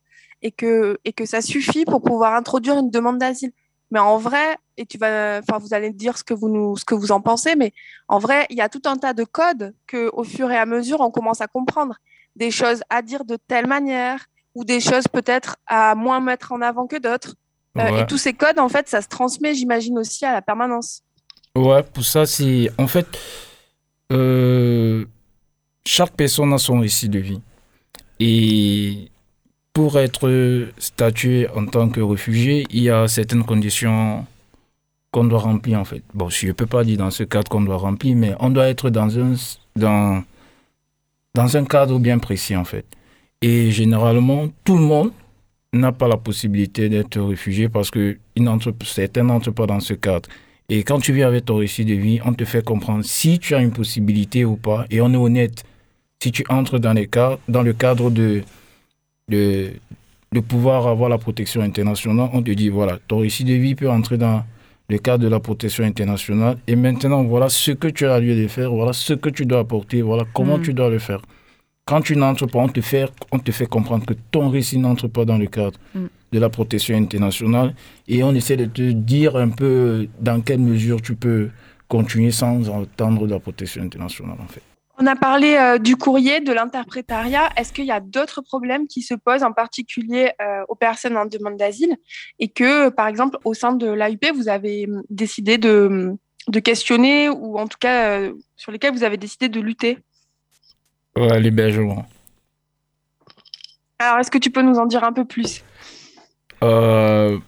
et 0.42 0.52
que, 0.52 0.98
et 1.04 1.12
que 1.12 1.26
ça 1.26 1.40
suffit 1.40 1.84
pour 1.84 2.02
pouvoir 2.02 2.34
introduire 2.34 2.78
une 2.78 2.90
demande 2.90 3.18
d'asile. 3.18 3.52
Mais 3.90 4.00
en 4.00 4.18
vrai, 4.18 4.58
et 4.76 4.87
tu 4.87 4.98
vas, 4.98 5.40
enfin, 5.40 5.58
vous 5.58 5.74
allez 5.74 5.90
dire 5.90 6.18
ce 6.18 6.24
que 6.24 6.34
vous 6.34 6.48
nous, 6.48 6.76
ce 6.76 6.84
que 6.84 6.94
vous 6.94 7.11
en 7.11 7.20
pensez, 7.20 7.56
mais 7.56 7.72
en 8.06 8.18
vrai, 8.18 8.46
il 8.50 8.56
y 8.56 8.61
a 8.61 8.68
tout 8.68 8.82
un 8.84 8.96
tas 8.96 9.14
de 9.14 9.24
codes 9.24 9.74
que, 9.87 10.11
au 10.12 10.24
fur 10.24 10.50
et 10.50 10.58
à 10.58 10.66
mesure, 10.66 11.00
on 11.00 11.11
commence 11.11 11.40
à 11.40 11.46
comprendre 11.46 11.96
des 12.37 12.50
choses 12.50 12.82
à 12.90 13.02
dire 13.02 13.24
de 13.24 13.37
telle 13.48 13.66
manière 13.66 14.26
ou 14.54 14.64
des 14.64 14.80
choses 14.80 15.08
peut-être 15.08 15.56
à 15.66 15.94
moins 15.94 16.20
mettre 16.20 16.52
en 16.52 16.61
avant 16.61 16.87
que 16.87 16.96
d'autres. 16.96 17.34
Euh, 17.78 18.02
et 18.02 18.06
tous 18.06 18.18
ces 18.18 18.32
codes, 18.32 18.58
en 18.58 18.68
fait, 18.68 18.88
ça 18.88 19.00
se 19.02 19.08
transmet, 19.08 19.54
j'imagine 19.54 19.98
aussi 19.98 20.24
à 20.24 20.32
la 20.32 20.42
permanence. 20.42 21.02
Ouais, 21.56 21.82
pour 21.82 22.04
ça, 22.04 22.26
c'est. 22.26 22.70
En 22.78 22.87
fait, 22.87 23.06
euh, 24.12 25.04
chaque 25.84 26.12
personne 26.12 26.52
a 26.52 26.58
son 26.58 26.80
récit 26.80 27.08
de 27.08 27.18
vie. 27.18 27.40
Et 28.20 29.11
pour 29.72 29.98
être 29.98 30.68
statué 30.78 31.48
en 31.54 31.66
tant 31.66 31.88
que 31.88 32.00
réfugié, 32.00 32.66
il 32.70 32.82
y 32.82 32.90
a 32.90 33.06
certaines 33.08 33.44
conditions 33.44 34.26
qu'on 35.11 35.24
doit 35.24 35.38
remplir, 35.40 35.78
en 35.78 35.84
fait. 35.84 36.02
Bon, 36.14 36.28
je 36.28 36.48
ne 36.48 36.52
peux 36.52 36.66
pas 36.66 36.84
dire 36.84 36.98
dans 36.98 37.11
ce 37.11 37.22
cadre 37.24 37.48
qu'on 37.48 37.61
doit 37.62 37.76
remplir, 37.76 38.16
mais 38.16 38.34
on 38.40 38.50
doit 38.50 38.68
être 38.68 38.90
dans 38.90 39.18
un, 39.18 39.34
dans, 39.76 40.22
dans 41.34 41.56
un 41.56 41.64
cadre 41.64 41.98
bien 41.98 42.18
précis, 42.18 42.56
en 42.56 42.64
fait. 42.64 42.84
Et 43.40 43.70
généralement, 43.70 44.48
tout 44.64 44.76
le 44.76 44.84
monde 44.84 45.12
n'a 45.72 45.92
pas 45.92 46.08
la 46.08 46.16
possibilité 46.16 46.88
d'être 46.88 47.20
réfugié 47.20 47.68
parce 47.68 47.90
que 47.90 48.18
certains 48.84 49.22
n'entrent 49.22 49.52
pas 49.52 49.66
dans 49.66 49.80
ce 49.80 49.94
cadre. 49.94 50.28
Et 50.70 50.83
quand 50.83 51.00
tu 51.00 51.14
viens 51.14 51.26
avec 51.26 51.46
ton 51.46 51.57
récit 51.57 51.87
de 51.87 51.94
vie, 51.94 52.20
on 52.26 52.35
te 52.35 52.44
fait 52.44 52.62
comprendre 52.62 53.02
si 53.02 53.38
tu 53.38 53.54
as 53.54 53.61
une 53.61 53.70
possibilité 53.70 54.44
ou 54.44 54.57
pas. 54.57 54.85
Et 54.90 55.00
on 55.00 55.11
est 55.12 55.16
honnête. 55.16 55.64
Si 56.22 56.31
tu 56.31 56.44
entres 56.50 56.78
dans, 56.78 56.92
les 56.92 57.07
cas, 57.07 57.38
dans 57.48 57.62
le 57.62 57.72
cadre 57.72 58.11
de, 58.11 58.42
de, 59.31 59.70
de 60.33 60.40
pouvoir 60.40 60.87
avoir 60.87 61.09
la 61.09 61.16
protection 61.16 61.62
internationale, 61.62 62.28
on 62.35 62.42
te 62.42 62.50
dit 62.50 62.68
voilà, 62.68 62.98
ton 63.09 63.20
récit 63.20 63.44
de 63.44 63.54
vie 63.54 63.74
peut 63.74 63.88
entrer 63.88 64.18
dans 64.18 64.44
le 64.90 64.98
cadre 64.98 65.24
de 65.24 65.28
la 65.28 65.40
protection 65.40 65.85
internationale. 65.85 66.59
Et 66.66 66.76
maintenant, 66.76 67.22
voilà 67.22 67.48
ce 67.48 67.70
que 67.70 67.88
tu 67.88 68.07
as 68.07 68.20
lieu 68.20 68.37
de 68.37 68.46
faire, 68.48 68.70
voilà 68.70 68.92
ce 68.92 69.14
que 69.14 69.31
tu 69.31 69.46
dois 69.46 69.61
apporter, 69.61 70.02
voilà 70.02 70.24
comment 70.35 70.59
mm. 70.59 70.62
tu 70.62 70.74
dois 70.74 70.90
le 70.90 70.98
faire. 70.98 71.22
Quand 71.87 72.02
tu 72.02 72.14
n'entres 72.14 72.46
pas, 72.46 72.59
on 72.59 72.68
te, 72.68 72.83
fait, 72.83 73.09
on 73.33 73.38
te 73.38 73.52
fait 73.52 73.66
comprendre 73.66 74.04
que 74.04 74.14
ton 74.31 74.50
récit 74.50 74.78
n'entre 74.78 75.09
pas 75.09 75.24
dans 75.24 75.38
le 75.38 75.46
cadre. 75.46 75.78
Mm 75.94 76.09
de 76.32 76.38
la 76.38 76.48
protection 76.48 76.96
internationale 76.96 77.74
et 78.06 78.22
on 78.22 78.34
essaie 78.34 78.56
de 78.56 78.66
te 78.66 78.92
dire 78.92 79.36
un 79.36 79.48
peu 79.48 80.08
dans 80.20 80.40
quelle 80.40 80.60
mesure 80.60 81.00
tu 81.00 81.14
peux 81.16 81.50
continuer 81.88 82.30
sans 82.30 82.68
entendre 82.68 83.26
de 83.26 83.32
la 83.32 83.40
protection 83.40 83.82
internationale 83.82 84.36
en 84.40 84.46
fait. 84.48 84.62
On 85.00 85.06
a 85.06 85.14
parlé 85.14 85.54
euh, 85.54 85.78
du 85.78 85.96
courrier, 85.96 86.40
de 86.40 86.52
l'interprétariat. 86.52 87.50
Est-ce 87.56 87.72
qu'il 87.72 87.84
y 87.84 87.92
a 87.92 88.00
d'autres 88.00 88.40
problèmes 88.40 88.88
qui 88.88 89.02
se 89.02 89.14
posent 89.14 89.44
en 89.44 89.52
particulier 89.52 90.32
euh, 90.42 90.64
aux 90.68 90.74
personnes 90.74 91.16
en 91.16 91.24
demande 91.24 91.56
d'asile 91.56 91.96
et 92.40 92.48
que, 92.48 92.88
par 92.88 93.06
exemple, 93.06 93.38
au 93.44 93.54
sein 93.54 93.72
de 93.72 93.86
l'AUP, 93.86 94.32
vous 94.34 94.48
avez 94.48 94.86
hum, 94.88 95.04
décidé 95.08 95.56
de, 95.56 95.86
hum, 95.86 96.18
de, 96.48 96.58
questionner 96.58 97.28
ou 97.28 97.60
en 97.60 97.68
tout 97.68 97.78
cas 97.78 98.10
euh, 98.10 98.32
sur 98.56 98.72
lesquels 98.72 98.92
vous 98.92 99.04
avez 99.04 99.16
décidé 99.16 99.48
de 99.48 99.60
lutter? 99.60 99.98
Ouais, 101.16 101.38
l'hébergement. 101.38 102.04
Alors, 104.00 104.18
est-ce 104.18 104.32
que 104.32 104.38
tu 104.38 104.50
peux 104.50 104.62
nous 104.62 104.78
en 104.78 104.86
dire 104.86 105.04
un 105.04 105.12
peu 105.12 105.24
plus? 105.24 105.62
Euh, 106.62 107.38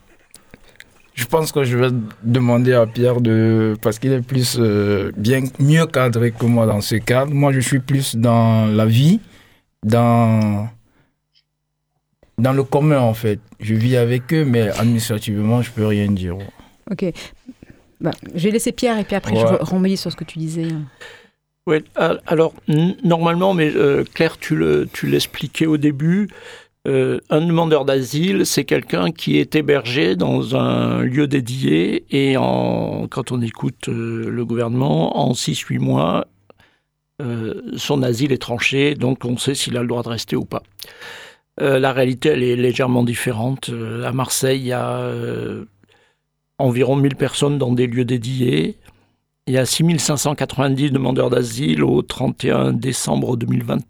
je 1.15 1.25
pense 1.27 1.53
que 1.53 1.65
je 1.65 1.77
vais 1.77 1.91
demander 2.23 2.73
à 2.73 2.87
Pierre 2.87 3.21
de 3.21 3.77
parce 3.83 3.99
qu'il 3.99 4.13
est 4.13 4.23
plus 4.23 4.57
euh, 4.59 5.13
bien 5.17 5.43
mieux 5.59 5.87
cadré 5.87 6.33
que 6.33 6.47
moi 6.47 6.67
dans 6.67 6.81
ce 6.81 6.97
cadre. 6.97 7.33
Moi, 7.33 7.53
je 7.53 7.61
suis 7.61 7.81
plus 7.81 8.17
dans 8.17 8.67
la 8.67 8.87
vie, 8.87 9.21
dans 9.85 10.69
dans 12.39 12.53
le 12.53 12.65
commun 12.65 13.01
en 13.01 13.15
fait. 13.15 13.39
Je 13.61 13.75
vis 13.75 13.97
avec 13.97 14.33
eux, 14.33 14.45
mais 14.45 14.71
administrativement, 14.71 15.63
je 15.63 15.71
peux 15.71 15.87
rien 15.87 16.11
dire. 16.11 16.37
Ok. 16.91 17.05
Bah, 18.01 18.13
je 18.35 18.45
vais 18.45 18.53
laisser 18.53 18.73
Pierre 18.73 18.99
et 18.99 19.05
puis 19.05 19.15
après 19.15 19.37
je 19.37 19.47
vais 19.47 19.57
renvoyer 19.61 19.97
sur 19.97 20.11
ce 20.11 20.17
que 20.17 20.25
tu 20.25 20.39
disais. 20.39 20.69
Oui, 21.67 21.85
alors 22.27 22.55
normalement, 23.05 23.53
mais 23.53 23.71
euh, 23.77 24.05
Claire, 24.15 24.39
tu 24.39 24.57
l'expliquais 25.05 25.67
au 25.67 25.77
début, 25.77 26.29
euh, 26.89 27.21
un 27.29 27.43
demandeur 27.43 27.85
d'asile, 27.85 28.47
c'est 28.47 28.65
quelqu'un 28.65 29.11
qui 29.13 29.39
est 29.39 29.55
hébergé 29.55 30.17
dans 30.17 30.57
un 30.57 31.03
lieu 31.03 31.27
dédié 31.27 32.07
et 32.11 32.35
quand 32.37 33.33
on 33.33 33.43
écoute 33.43 33.89
euh, 33.89 34.31
le 34.31 34.45
gouvernement, 34.47 35.19
en 35.19 35.33
6-8 35.33 35.79
mois, 35.79 36.27
euh, 37.21 37.61
son 37.77 38.03
asile 38.03 38.33
est 38.33 38.39
tranché, 38.41 38.95
donc 38.95 39.27
on 39.27 39.37
sait 39.37 39.55
s'il 39.55 39.77
a 39.77 39.83
le 39.83 39.89
droit 39.89 40.03
de 40.03 40.09
rester 40.09 40.37
ou 40.37 40.47
pas. 40.47 40.63
la 41.59 41.93
réalité, 41.93 42.31
elle 42.31 42.43
est 42.43 42.57
légèrement 42.57 43.05
différente. 43.05 43.71
à 44.05 44.13
Marseille, 44.13 44.61
il 44.61 44.67
y 44.69 44.73
a 44.73 45.13
environ 46.59 46.97
1000 46.97 47.17
personnes 47.17 47.59
dans 47.59 47.73
des 47.73 47.87
lieux 47.87 48.07
dédiés. 48.07 48.79
Il 49.47 49.55
y 49.55 49.59
a 49.59 49.67
6590 49.67 50.93
demandeurs 50.93 51.29
d'asile 51.29 51.85
au 51.85 52.01
31 52.01 52.73
décembre 52.73 53.37
2020. 53.37 53.81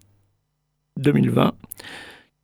2020 0.97 1.53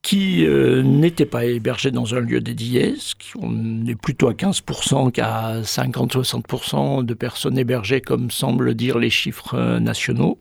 qui 0.02 0.46
euh, 0.46 0.84
n'étaient 0.84 1.26
pas 1.26 1.46
hébergés 1.46 1.92
dans 1.92 2.16
un 2.16 2.20
lieu 2.20 2.40
dédié, 2.40 2.96
on 3.40 3.86
est 3.86 3.96
plutôt 3.96 4.30
à 4.30 4.34
15% 4.34 5.12
qu'à 5.12 5.62
50-60% 5.62 7.04
de 7.04 7.14
personnes 7.14 7.58
hébergées, 7.58 8.02
comme 8.02 8.32
semblent 8.32 8.74
dire 8.74 9.00
les 9.00 9.10
chiffres 9.10 9.56
euh, 9.56 9.80
nationaux. 9.80 10.38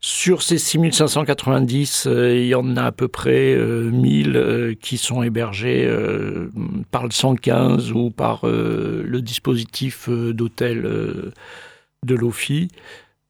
Sur 0.00 0.42
ces 0.42 0.58
6590, 0.58 2.06
euh, 2.06 2.34
il 2.36 2.46
y 2.46 2.54
en 2.54 2.76
a 2.76 2.84
à 2.84 2.92
peu 2.92 3.08
près 3.08 3.56
1000 3.56 4.76
qui 4.80 4.98
sont 4.98 5.22
hébergés 5.22 5.90
par 6.90 7.04
le 7.04 7.10
115 7.10 7.92
ou 7.92 8.10
par 8.10 8.44
le 8.44 9.20
dispositif 9.20 10.10
d'hôtel 10.10 11.32
de 12.04 12.14
l'OFI. 12.14 12.68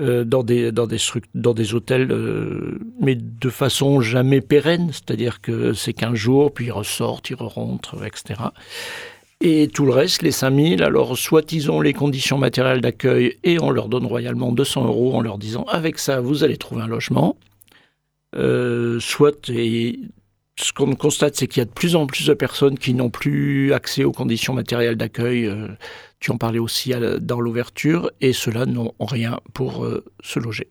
Euh, 0.03 0.25
dans, 0.25 0.43
des, 0.43 0.73
dans, 0.73 0.89
des, 0.89 0.99
dans 1.37 1.55
des 1.55 1.73
hôtels, 1.73 2.11
euh, 2.11 2.81
mais 3.01 3.15
de 3.15 3.49
façon 3.49 4.01
jamais 4.01 4.41
pérenne, 4.41 4.91
c'est-à-dire 4.91 5.41
que 5.41 5.73
c'est 5.73 5.93
qu'un 5.93 6.17
jour, 6.17 6.53
puis 6.53 6.65
ils 6.65 6.73
ressortent, 6.73 7.31
ils 7.31 7.37
rentrent, 7.37 8.05
etc. 8.05 8.41
Et 9.41 9.69
tout 9.69 9.87
le 9.87 9.93
reste, 9.93 10.23
les 10.23 10.33
5000, 10.33 10.83
alors 10.83 11.17
soit 11.17 11.53
ils 11.53 11.71
ont 11.71 11.81
les 11.81 11.93
conditions 11.93 12.39
matérielles 12.39 12.81
d'accueil 12.81 13.39
et 13.45 13.61
on 13.61 13.71
leur 13.71 13.89
donne 13.89 14.05
royalement 14.05 14.51
200 14.51 14.85
euros 14.85 15.15
en 15.15 15.21
leur 15.21 15.39
disant 15.39 15.63
avec 15.69 16.01
ça, 16.01 16.21
vous 16.21 16.43
allez 16.43 16.57
trouver 16.57 16.83
un 16.83 16.89
logement, 16.89 17.37
euh, 18.35 18.99
soit, 18.99 19.49
et 19.49 20.01
ce 20.57 20.73
qu'on 20.73 20.95
constate, 20.95 21.35
c'est 21.35 21.49
qu'il 21.49 21.61
y 21.61 21.63
a 21.63 21.65
de 21.65 21.73
plus 21.73 21.97
en 21.97 22.07
plus 22.07 22.27
de 22.27 22.35
personnes 22.35 22.79
qui 22.79 22.95
n'ont 22.95 23.11
plus 23.11 23.73
accès 23.73 24.05
aux 24.05 24.13
conditions 24.13 24.55
matérielles 24.55 24.97
d'accueil. 24.97 25.47
euh, 25.47 25.69
tu 26.21 26.31
en 26.31 26.39
parlais 26.39 26.61
aussi 26.61 26.93
dans 27.21 27.41
l'ouverture, 27.41 28.11
et 28.21 28.33
ceux-là 28.33 28.65
n'ont 28.65 28.95
rien 29.01 29.41
pour 29.53 29.85
euh, 29.85 30.05
se 30.23 30.39
loger. 30.39 30.71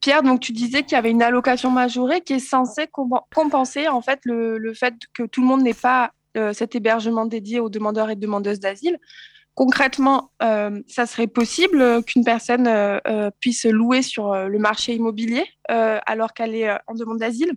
Pierre, 0.00 0.22
donc 0.22 0.40
tu 0.40 0.52
disais 0.52 0.82
qu'il 0.82 0.92
y 0.92 0.96
avait 0.96 1.10
une 1.10 1.22
allocation 1.22 1.70
majorée 1.70 2.22
qui 2.22 2.32
est 2.32 2.38
censée 2.38 2.84
compen- 2.84 3.22
compenser 3.34 3.86
en 3.86 4.00
fait 4.00 4.20
le, 4.24 4.72
fait 4.74 4.94
que 5.12 5.24
tout 5.24 5.42
le 5.42 5.46
monde 5.46 5.62
n'ait 5.62 5.74
pas 5.74 6.12
euh, 6.36 6.54
cet 6.54 6.74
hébergement 6.74 7.26
dédié 7.26 7.60
aux 7.60 7.68
demandeurs 7.68 8.08
et 8.08 8.16
demandeuses 8.16 8.58
d'asile. 8.60 8.98
Concrètement, 9.54 10.30
ça 10.40 11.04
serait 11.04 11.26
possible 11.26 12.02
qu'une 12.04 12.24
personne 12.24 12.70
puisse 13.40 13.66
louer 13.66 14.00
sur 14.00 14.32
le 14.32 14.58
marché 14.58 14.94
immobilier 14.94 15.44
alors 15.68 16.32
qu'elle 16.32 16.54
est 16.54 16.70
en 16.86 16.94
demande 16.94 17.18
d'asile? 17.18 17.52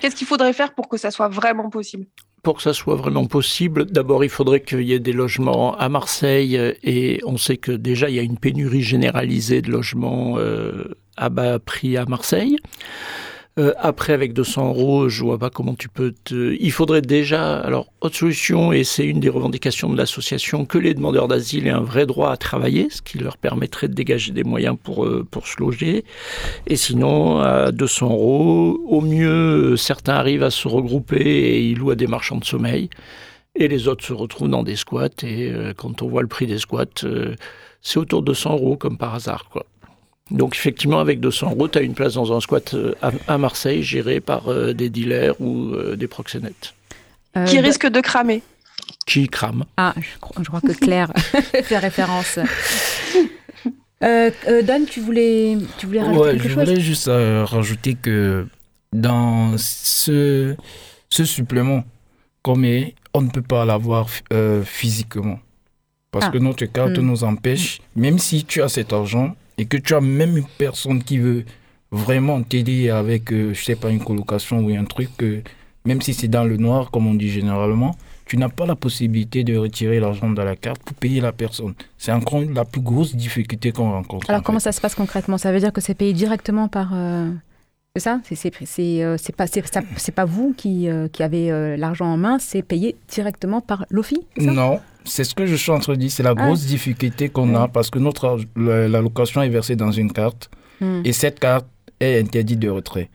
Qu'est-ce 0.00 0.16
qu'il 0.16 0.26
faudrait 0.26 0.52
faire 0.52 0.74
pour 0.74 0.88
que 0.88 0.96
ça 0.96 1.10
soit 1.10 1.28
vraiment 1.28 1.70
possible 1.70 2.06
Pour 2.42 2.56
que 2.56 2.62
ça 2.62 2.72
soit 2.72 2.96
vraiment 2.96 3.26
possible, 3.26 3.86
d'abord 3.86 4.24
il 4.24 4.30
faudrait 4.30 4.60
qu'il 4.60 4.82
y 4.82 4.92
ait 4.92 5.00
des 5.00 5.12
logements 5.12 5.76
à 5.76 5.88
Marseille 5.88 6.56
euh, 6.56 6.72
et 6.82 7.20
on 7.24 7.36
sait 7.36 7.56
que 7.56 7.72
déjà 7.72 8.08
il 8.08 8.16
y 8.16 8.18
a 8.18 8.22
une 8.22 8.38
pénurie 8.38 8.82
généralisée 8.82 9.62
de 9.62 9.70
logements 9.70 10.38
euh, 10.38 10.94
à 11.16 11.28
bas 11.28 11.58
prix 11.58 11.96
à 11.96 12.04
Marseille. 12.04 12.56
Euh, 13.58 13.72
après, 13.78 14.12
avec 14.12 14.34
200 14.34 14.68
euros, 14.68 15.08
je 15.08 15.24
vois 15.24 15.38
pas 15.38 15.48
comment 15.48 15.74
tu 15.74 15.88
peux 15.88 16.12
te... 16.24 16.54
Il 16.60 16.72
faudrait 16.72 17.00
déjà... 17.00 17.58
Alors, 17.58 17.86
autre 18.02 18.14
solution, 18.14 18.70
et 18.70 18.84
c'est 18.84 19.06
une 19.06 19.18
des 19.18 19.30
revendications 19.30 19.88
de 19.88 19.96
l'association, 19.96 20.66
que 20.66 20.76
les 20.76 20.92
demandeurs 20.92 21.26
d'asile 21.26 21.66
aient 21.66 21.70
un 21.70 21.80
vrai 21.80 22.04
droit 22.04 22.30
à 22.30 22.36
travailler, 22.36 22.88
ce 22.90 23.00
qui 23.00 23.16
leur 23.16 23.38
permettrait 23.38 23.88
de 23.88 23.94
dégager 23.94 24.32
des 24.32 24.44
moyens 24.44 24.76
pour, 24.82 25.06
euh, 25.06 25.26
pour 25.30 25.46
se 25.46 25.58
loger. 25.58 26.04
Et 26.66 26.76
sinon, 26.76 27.38
à 27.38 27.72
200 27.72 28.10
euros, 28.10 28.78
au 28.86 29.00
mieux, 29.00 29.76
certains 29.78 30.14
arrivent 30.14 30.42
à 30.42 30.50
se 30.50 30.68
regrouper 30.68 31.16
et 31.16 31.62
ils 31.62 31.78
louent 31.78 31.92
à 31.92 31.96
des 31.96 32.06
marchands 32.06 32.36
de 32.36 32.44
sommeil. 32.44 32.90
Et 33.54 33.68
les 33.68 33.88
autres 33.88 34.04
se 34.04 34.12
retrouvent 34.12 34.50
dans 34.50 34.64
des 34.64 34.76
squats. 34.76 35.08
Et 35.22 35.50
euh, 35.50 35.72
quand 35.74 36.02
on 36.02 36.08
voit 36.08 36.20
le 36.20 36.28
prix 36.28 36.46
des 36.46 36.58
squats, 36.58 36.84
euh, 37.04 37.34
c'est 37.80 37.98
autour 37.98 38.20
de 38.20 38.26
200 38.26 38.52
euros, 38.52 38.76
comme 38.76 38.98
par 38.98 39.14
hasard, 39.14 39.48
quoi. 39.50 39.64
Donc 40.30 40.56
effectivement, 40.56 40.98
avec 40.98 41.20
200 41.20 41.50
euros, 41.52 41.68
tu 41.68 41.78
as 41.78 41.82
une 41.82 41.94
place 41.94 42.14
dans 42.14 42.36
un 42.36 42.40
squat 42.40 42.74
euh, 42.74 42.94
à, 43.28 43.38
Marseille 43.38 43.82
géré 43.82 44.20
par 44.20 44.48
euh, 44.50 44.72
des 44.74 44.90
dealers 44.90 45.40
ou 45.40 45.72
euh, 45.74 45.94
des 45.96 46.08
proxénètes 46.08 46.74
Euh, 47.36 47.44
Qui 47.44 47.56
Don- 47.56 47.62
risque 47.62 47.86
de 47.86 48.00
cramer 48.00 48.42
qui 49.06 49.28
crament. 49.28 49.64
Ah, 49.76 49.94
je 49.96 50.18
crois, 50.20 50.42
je 50.42 50.48
crois 50.48 50.60
que 50.60 50.72
Claire 50.72 51.12
fait 51.62 51.78
référence. 51.78 52.38
Euh, 54.02 54.30
euh, 54.48 54.62
Don, 54.62 54.84
tu 54.88 55.00
voulais, 55.00 55.56
tu 55.78 55.86
voulais 55.86 56.02
rajouter 56.02 56.20
Ouais, 56.20 56.30
quelque 56.32 56.42
je 56.42 56.48
chose? 56.54 56.64
voulais 56.68 56.80
juste 56.80 57.08
euh, 57.08 57.44
rajouter 57.44 57.94
que 57.94 58.46
dans 58.92 59.54
ce, 59.58 60.54
ce 61.08 61.24
supplément, 61.24 61.84
comme 62.42 62.64
est, 62.64 62.94
on 63.14 63.22
ne 63.22 63.30
peut 63.30 63.42
pas 63.42 63.64
l'avoir 63.64 64.08
euh, 64.32 64.62
physiquement. 64.64 65.38
Parce 66.10 66.26
Ah. 66.26 66.30
que 66.30 66.38
notre 66.38 66.64
carte 66.66 66.98
Mm. 66.98 67.02
nous 67.02 67.24
empêche, 67.24 67.80
même 67.94 68.18
si 68.18 68.44
tu 68.44 68.60
as 68.62 68.68
cet 68.68 68.92
argent 68.92 69.34
et 69.58 69.66
que 69.66 69.76
tu 69.76 69.94
as 69.94 70.00
même 70.00 70.36
une 70.36 70.46
personne 70.58 71.02
qui 71.02 71.18
veut 71.18 71.44
vraiment 71.90 72.42
t'aider 72.42 72.90
avec, 72.90 73.32
euh, 73.32 73.54
je 73.54 73.62
sais 73.64 73.76
pas, 73.76 73.90
une 73.90 74.02
colocation 74.02 74.60
ou 74.60 74.70
un 74.70 74.84
truc, 74.84 75.10
euh, 75.22 75.42
même 75.84 76.00
si 76.02 76.12
c'est 76.14 76.28
dans 76.28 76.44
le 76.44 76.56
noir, 76.56 76.90
comme 76.90 77.06
on 77.06 77.14
dit 77.14 77.30
généralement, 77.30 77.94
tu 78.26 78.36
n'as 78.36 78.48
pas 78.48 78.66
la 78.66 78.74
possibilité 78.74 79.44
de 79.44 79.56
retirer 79.56 80.00
l'argent 80.00 80.28
de 80.28 80.42
la 80.42 80.56
carte 80.56 80.82
pour 80.82 80.96
payer 80.96 81.20
la 81.20 81.32
personne. 81.32 81.74
C'est 81.96 82.10
encore 82.12 82.40
la 82.42 82.64
plus 82.64 82.80
grosse 82.80 83.14
difficulté 83.14 83.70
qu'on 83.70 83.92
rencontre. 83.92 84.28
Alors 84.28 84.40
en 84.40 84.42
comment 84.42 84.58
fait. 84.58 84.64
ça 84.64 84.72
se 84.72 84.80
passe 84.80 84.96
concrètement? 84.96 85.38
Ça 85.38 85.52
veut 85.52 85.60
dire 85.60 85.72
que 85.72 85.80
c'est 85.80 85.94
payé 85.94 86.12
directement 86.12 86.66
par... 86.66 86.90
euh, 86.92 87.30
C'est 87.94 88.02
ça? 88.02 88.20
C'est 88.24 88.34
c'est 88.34 88.52
c'est, 88.66 89.02
euh, 89.04 89.16
pas 89.36 89.46
pas 90.16 90.24
vous 90.24 90.52
qui 90.56 90.88
euh, 90.88 91.06
qui 91.08 91.22
avez 91.22 91.52
euh, 91.52 91.76
l'argent 91.76 92.06
en 92.06 92.16
main, 92.16 92.38
c'est 92.40 92.62
payé 92.62 92.96
directement 93.08 93.60
par 93.60 93.86
l'OFI 93.90 94.18
Non, 94.38 94.80
c'est 95.06 95.24
ce 95.24 95.34
que 95.34 95.46
je 95.46 95.54
suis 95.56 95.70
en 95.70 95.78
train 95.78 95.94
de 95.94 95.98
dire. 95.98 96.10
C'est 96.10 96.22
la 96.22 96.30
Ah. 96.30 96.34
grosse 96.46 96.66
difficulté 96.66 97.28
qu'on 97.28 97.54
a 97.54 97.68
parce 97.68 97.90
que 97.90 97.98
notre 97.98 98.26
arg- 98.26 98.46
le- 98.56 98.86
la 98.88 99.00
location 99.00 99.40
est 99.42 99.48
versée 99.48 99.76
dans 99.76 99.90
une 99.92 100.12
carte 100.12 100.50
Hmm. 100.80 101.00
et 101.04 101.12
cette 101.12 101.40
carte 101.40 101.66
est 102.00 102.20
interdite 102.20 102.58
de 102.58 102.68
retrait. 102.68 103.08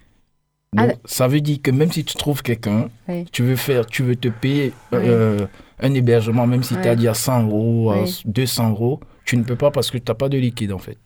Ah, 0.78 0.88
Donc, 0.88 0.96
ça 1.06 1.28
veut 1.28 1.42
dire 1.42 1.60
que 1.62 1.70
même 1.70 1.92
si 1.92 2.04
tu 2.06 2.16
trouves 2.16 2.42
quelqu'un, 2.42 2.90
Oui. 3.10 3.26
tu 3.32 3.44
veux 3.44 3.58
faire, 3.58 3.86
tu 3.86 4.04
veux 4.04 4.16
te 4.16 4.30
payer 4.30 4.72
euh, 4.94 5.46
un 5.82 5.94
hébergement, 5.94 6.48
même 6.48 6.64
si 6.64 6.76
tu 6.82 6.88
as 6.88 6.96
dit 6.96 7.08
à 7.10 7.14
100 7.14 7.44
euros, 7.44 7.92
à 7.92 8.04
Oui. 8.04 8.22
200 8.26 8.70
euros, 8.72 9.00
tu 9.26 9.36
ne 9.38 9.44
peux 9.44 9.58
pas 9.58 9.70
parce 9.70 9.92
que 9.92 9.98
tu 9.98 10.06
n'as 10.10 10.16
pas 10.16 10.30
de 10.30 10.38
liquide 10.38 10.72
en 10.72 10.78
fait. 10.80 10.98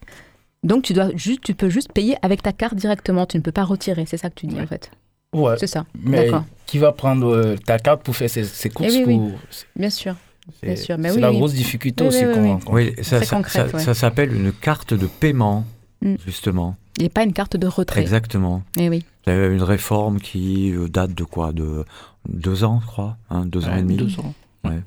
Donc 0.63 0.83
tu 0.83 0.93
dois 0.93 1.09
juste 1.15 1.41
tu 1.43 1.53
peux 1.55 1.69
juste 1.69 1.91
payer 1.93 2.15
avec 2.21 2.41
ta 2.43 2.51
carte 2.53 2.75
directement, 2.75 3.25
tu 3.25 3.37
ne 3.37 3.41
peux 3.41 3.51
pas 3.51 3.63
retirer, 3.63 4.05
c'est 4.07 4.17
ça 4.17 4.29
que 4.29 4.35
tu 4.35 4.45
dis 4.47 4.59
en 4.59 4.67
fait. 4.67 4.91
Ouais. 5.33 5.55
C'est 5.59 5.67
ça. 5.67 5.85
Mais 5.99 6.29
qui 6.65 6.77
va 6.77 6.91
prendre 6.91 7.27
euh, 7.35 7.55
ta 7.57 7.77
carte 7.79 8.03
pour 8.03 8.15
faire 8.15 8.29
ses, 8.29 8.43
ses 8.45 8.69
courses 8.69 8.93
Eh 8.95 9.03
oui, 9.03 9.15
oui. 9.15 9.17
pour- 9.31 9.39
Bien 9.75 9.89
sûr. 9.89 10.13
Bien 10.13 10.19
C'est 10.61 10.93
oui, 10.93 11.19
la 11.19 11.31
oui. 11.31 11.37
grosse 11.37 11.53
difficulté 11.53 12.03
Oui, 12.03 12.07
aussi 12.09 12.25
oui, 12.25 12.33
oui, 12.37 12.59
qu'on 12.65 12.73
oui. 12.73 12.93
ça, 13.01 13.17
Très 13.17 13.25
ça, 13.25 13.35
concrète, 13.37 13.69
ça- 13.71 13.77
ouais. 13.77 13.83
ça 13.83 13.93
s'appelle 13.93 14.33
une 14.33 14.51
carte 14.51 14.93
de 14.93 15.07
paiement, 15.07 15.65
Mm. 16.01 16.15
justement. 16.25 16.75
Et 16.99 17.09
pas 17.09 17.23
une 17.23 17.33
carte 17.33 17.57
de 17.57 17.67
retrait. 17.67 18.01
Exactement. 18.01 18.61
Eh 18.77 18.89
oui. 18.89 19.03
Il 19.25 19.33
y 19.33 19.35
avait 19.35 19.53
une 19.55 19.63
réforme 19.63 20.19
qui 20.19 20.71
euh, 20.71 20.87
date 20.87 21.13
de 21.15 21.23
quoi? 21.23 21.51
De 21.51 21.83
deux 22.29 22.63
ans, 22.63 22.79
je 22.81 22.85
crois 22.87 23.17
hein, 23.29 23.45
Deux 23.45 23.65
ans 23.65 23.75
et 23.75 23.81
demi? 23.81 23.97
deux 23.97 24.19
ans. 24.19 24.33
Ouais. 24.63 24.79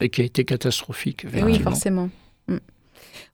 Et 0.00 0.08
qui 0.08 0.22
a 0.22 0.24
été 0.24 0.44
catastrophique. 0.44 1.26
Oui, 1.32 1.58
forcément. 1.60 2.08
Mm. 2.48 2.56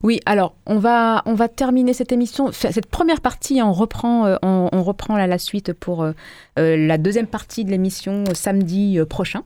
Oui, 0.03 0.19
alors 0.25 0.53
on 0.67 0.77
va 0.79 1.23
on 1.25 1.33
va 1.35 1.47
terminer 1.47 1.93
cette 1.93 2.11
émission, 2.11 2.51
cette 2.51 2.85
première 2.85 3.21
partie. 3.21 3.61
On 3.61 3.73
reprend 3.73 4.25
euh, 4.25 4.35
on, 4.43 4.69
on 4.71 4.83
reprend 4.83 5.17
là 5.17 5.25
la 5.27 5.37
suite 5.39 5.73
pour 5.73 6.03
euh, 6.03 6.13
la 6.57 6.97
deuxième 6.97 7.27
partie 7.27 7.65
de 7.65 7.71
l'émission 7.71 8.23
euh, 8.29 8.33
samedi 8.33 8.99
euh, 8.99 9.05
prochain. 9.05 9.43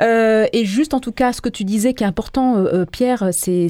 Euh, 0.00 0.46
et 0.52 0.64
juste 0.64 0.92
en 0.94 1.00
tout 1.00 1.12
cas, 1.12 1.32
ce 1.32 1.40
que 1.40 1.48
tu 1.48 1.64
disais 1.64 1.94
qui 1.94 2.04
est 2.04 2.06
important, 2.06 2.56
euh, 2.56 2.82
euh, 2.82 2.84
Pierre, 2.84 3.30
c'est 3.32 3.68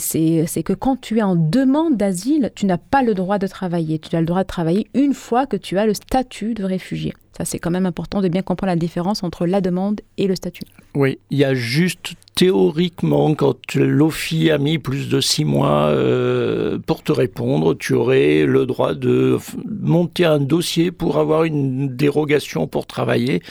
que 0.64 0.72
quand 0.72 1.00
tu 1.00 1.18
es 1.18 1.22
en 1.22 1.36
demande 1.36 1.96
d'asile, 1.96 2.50
tu 2.54 2.66
n'as 2.66 2.78
pas 2.78 3.02
le 3.02 3.14
droit 3.14 3.38
de 3.38 3.46
travailler. 3.46 3.98
Tu 3.98 4.14
as 4.16 4.20
le 4.20 4.26
droit 4.26 4.42
de 4.42 4.48
travailler 4.48 4.88
une 4.94 5.14
fois 5.14 5.46
que 5.46 5.56
tu 5.56 5.78
as 5.78 5.86
le 5.86 5.94
statut 5.94 6.54
de 6.54 6.64
réfugié. 6.64 7.14
Ça, 7.36 7.44
c'est 7.44 7.58
quand 7.58 7.70
même 7.70 7.84
important 7.84 8.22
de 8.22 8.28
bien 8.28 8.40
comprendre 8.40 8.72
la 8.72 8.76
différence 8.76 9.22
entre 9.22 9.44
la 9.44 9.60
demande 9.60 10.00
et 10.16 10.26
le 10.26 10.34
statut. 10.34 10.64
Oui, 10.94 11.18
il 11.30 11.36
y 11.36 11.44
a 11.44 11.52
juste 11.52 12.14
théoriquement, 12.34 13.34
quand 13.34 13.74
l'OFI 13.74 14.50
a 14.50 14.56
mis 14.56 14.78
plus 14.78 15.10
de 15.10 15.20
six 15.20 15.44
mois 15.44 15.88
euh, 15.88 16.78
pour 16.78 17.02
te 17.02 17.12
répondre, 17.12 17.74
tu 17.74 17.92
aurais 17.92 18.46
le 18.46 18.64
droit 18.64 18.94
de 18.94 19.36
monter 19.68 20.24
un 20.24 20.38
dossier 20.38 20.90
pour 20.90 21.18
avoir 21.18 21.44
une 21.44 21.94
dérogation 21.94 22.66
pour 22.66 22.86
travailler. 22.86 23.42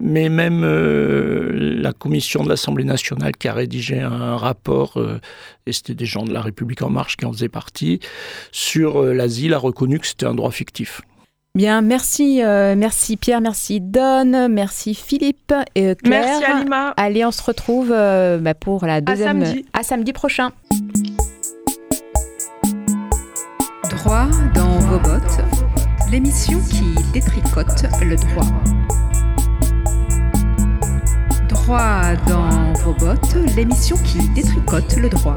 Mais 0.00 0.28
même 0.28 0.64
euh, 0.64 1.52
la 1.80 1.92
commission 1.92 2.42
de 2.42 2.48
l'Assemblée 2.48 2.84
nationale 2.84 3.36
qui 3.36 3.46
a 3.46 3.52
rédigé 3.52 4.00
un 4.00 4.36
rapport, 4.36 4.96
euh, 4.96 5.20
et 5.66 5.72
c'était 5.72 5.94
des 5.94 6.06
gens 6.06 6.24
de 6.24 6.32
la 6.32 6.40
République 6.40 6.82
en 6.82 6.90
marche 6.90 7.16
qui 7.16 7.26
en 7.26 7.32
faisaient 7.32 7.48
partie, 7.48 8.00
sur 8.50 9.04
l'asile 9.04 9.54
a 9.54 9.58
reconnu 9.58 10.00
que 10.00 10.06
c'était 10.08 10.26
un 10.26 10.34
droit 10.34 10.50
fictif. 10.50 11.02
Bien, 11.56 11.82
merci, 11.82 12.44
euh, 12.44 12.76
merci 12.76 13.16
Pierre, 13.16 13.40
merci 13.40 13.80
Don, 13.80 14.48
merci 14.48 14.94
Philippe 14.94 15.52
et 15.74 15.88
euh, 15.88 15.94
Claire. 15.96 16.38
Merci 16.38 16.44
Alima. 16.44 16.94
Allez, 16.96 17.24
on 17.24 17.32
se 17.32 17.42
retrouve 17.42 17.90
euh, 17.90 18.38
bah, 18.38 18.54
pour 18.54 18.86
la 18.86 19.00
deuxième. 19.00 19.44
samedi. 19.44 19.66
à 19.72 19.82
samedi 19.82 20.12
prochain. 20.12 20.52
Droit 23.90 24.28
dans 24.54 24.78
vos 24.78 25.00
bottes, 25.00 25.40
l'émission 26.12 26.60
qui 26.70 26.94
détricote 27.12 27.84
le 28.00 28.14
droit. 28.14 28.46
Droit 31.48 32.14
dans 32.28 32.72
vos 32.84 32.94
bottes, 32.94 33.34
l'émission 33.56 33.96
qui 34.04 34.28
détricote 34.28 34.96
le 34.96 35.08
droit. 35.08 35.36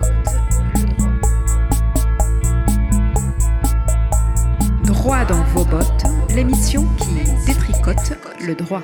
Droit 4.84 5.24
dans 5.26 5.43
vos 5.54 5.63
bottes, 5.63 6.04
l'émission 6.36 6.86
qui 6.98 7.24
détricote 7.46 8.13
le 8.46 8.54
droit. 8.54 8.84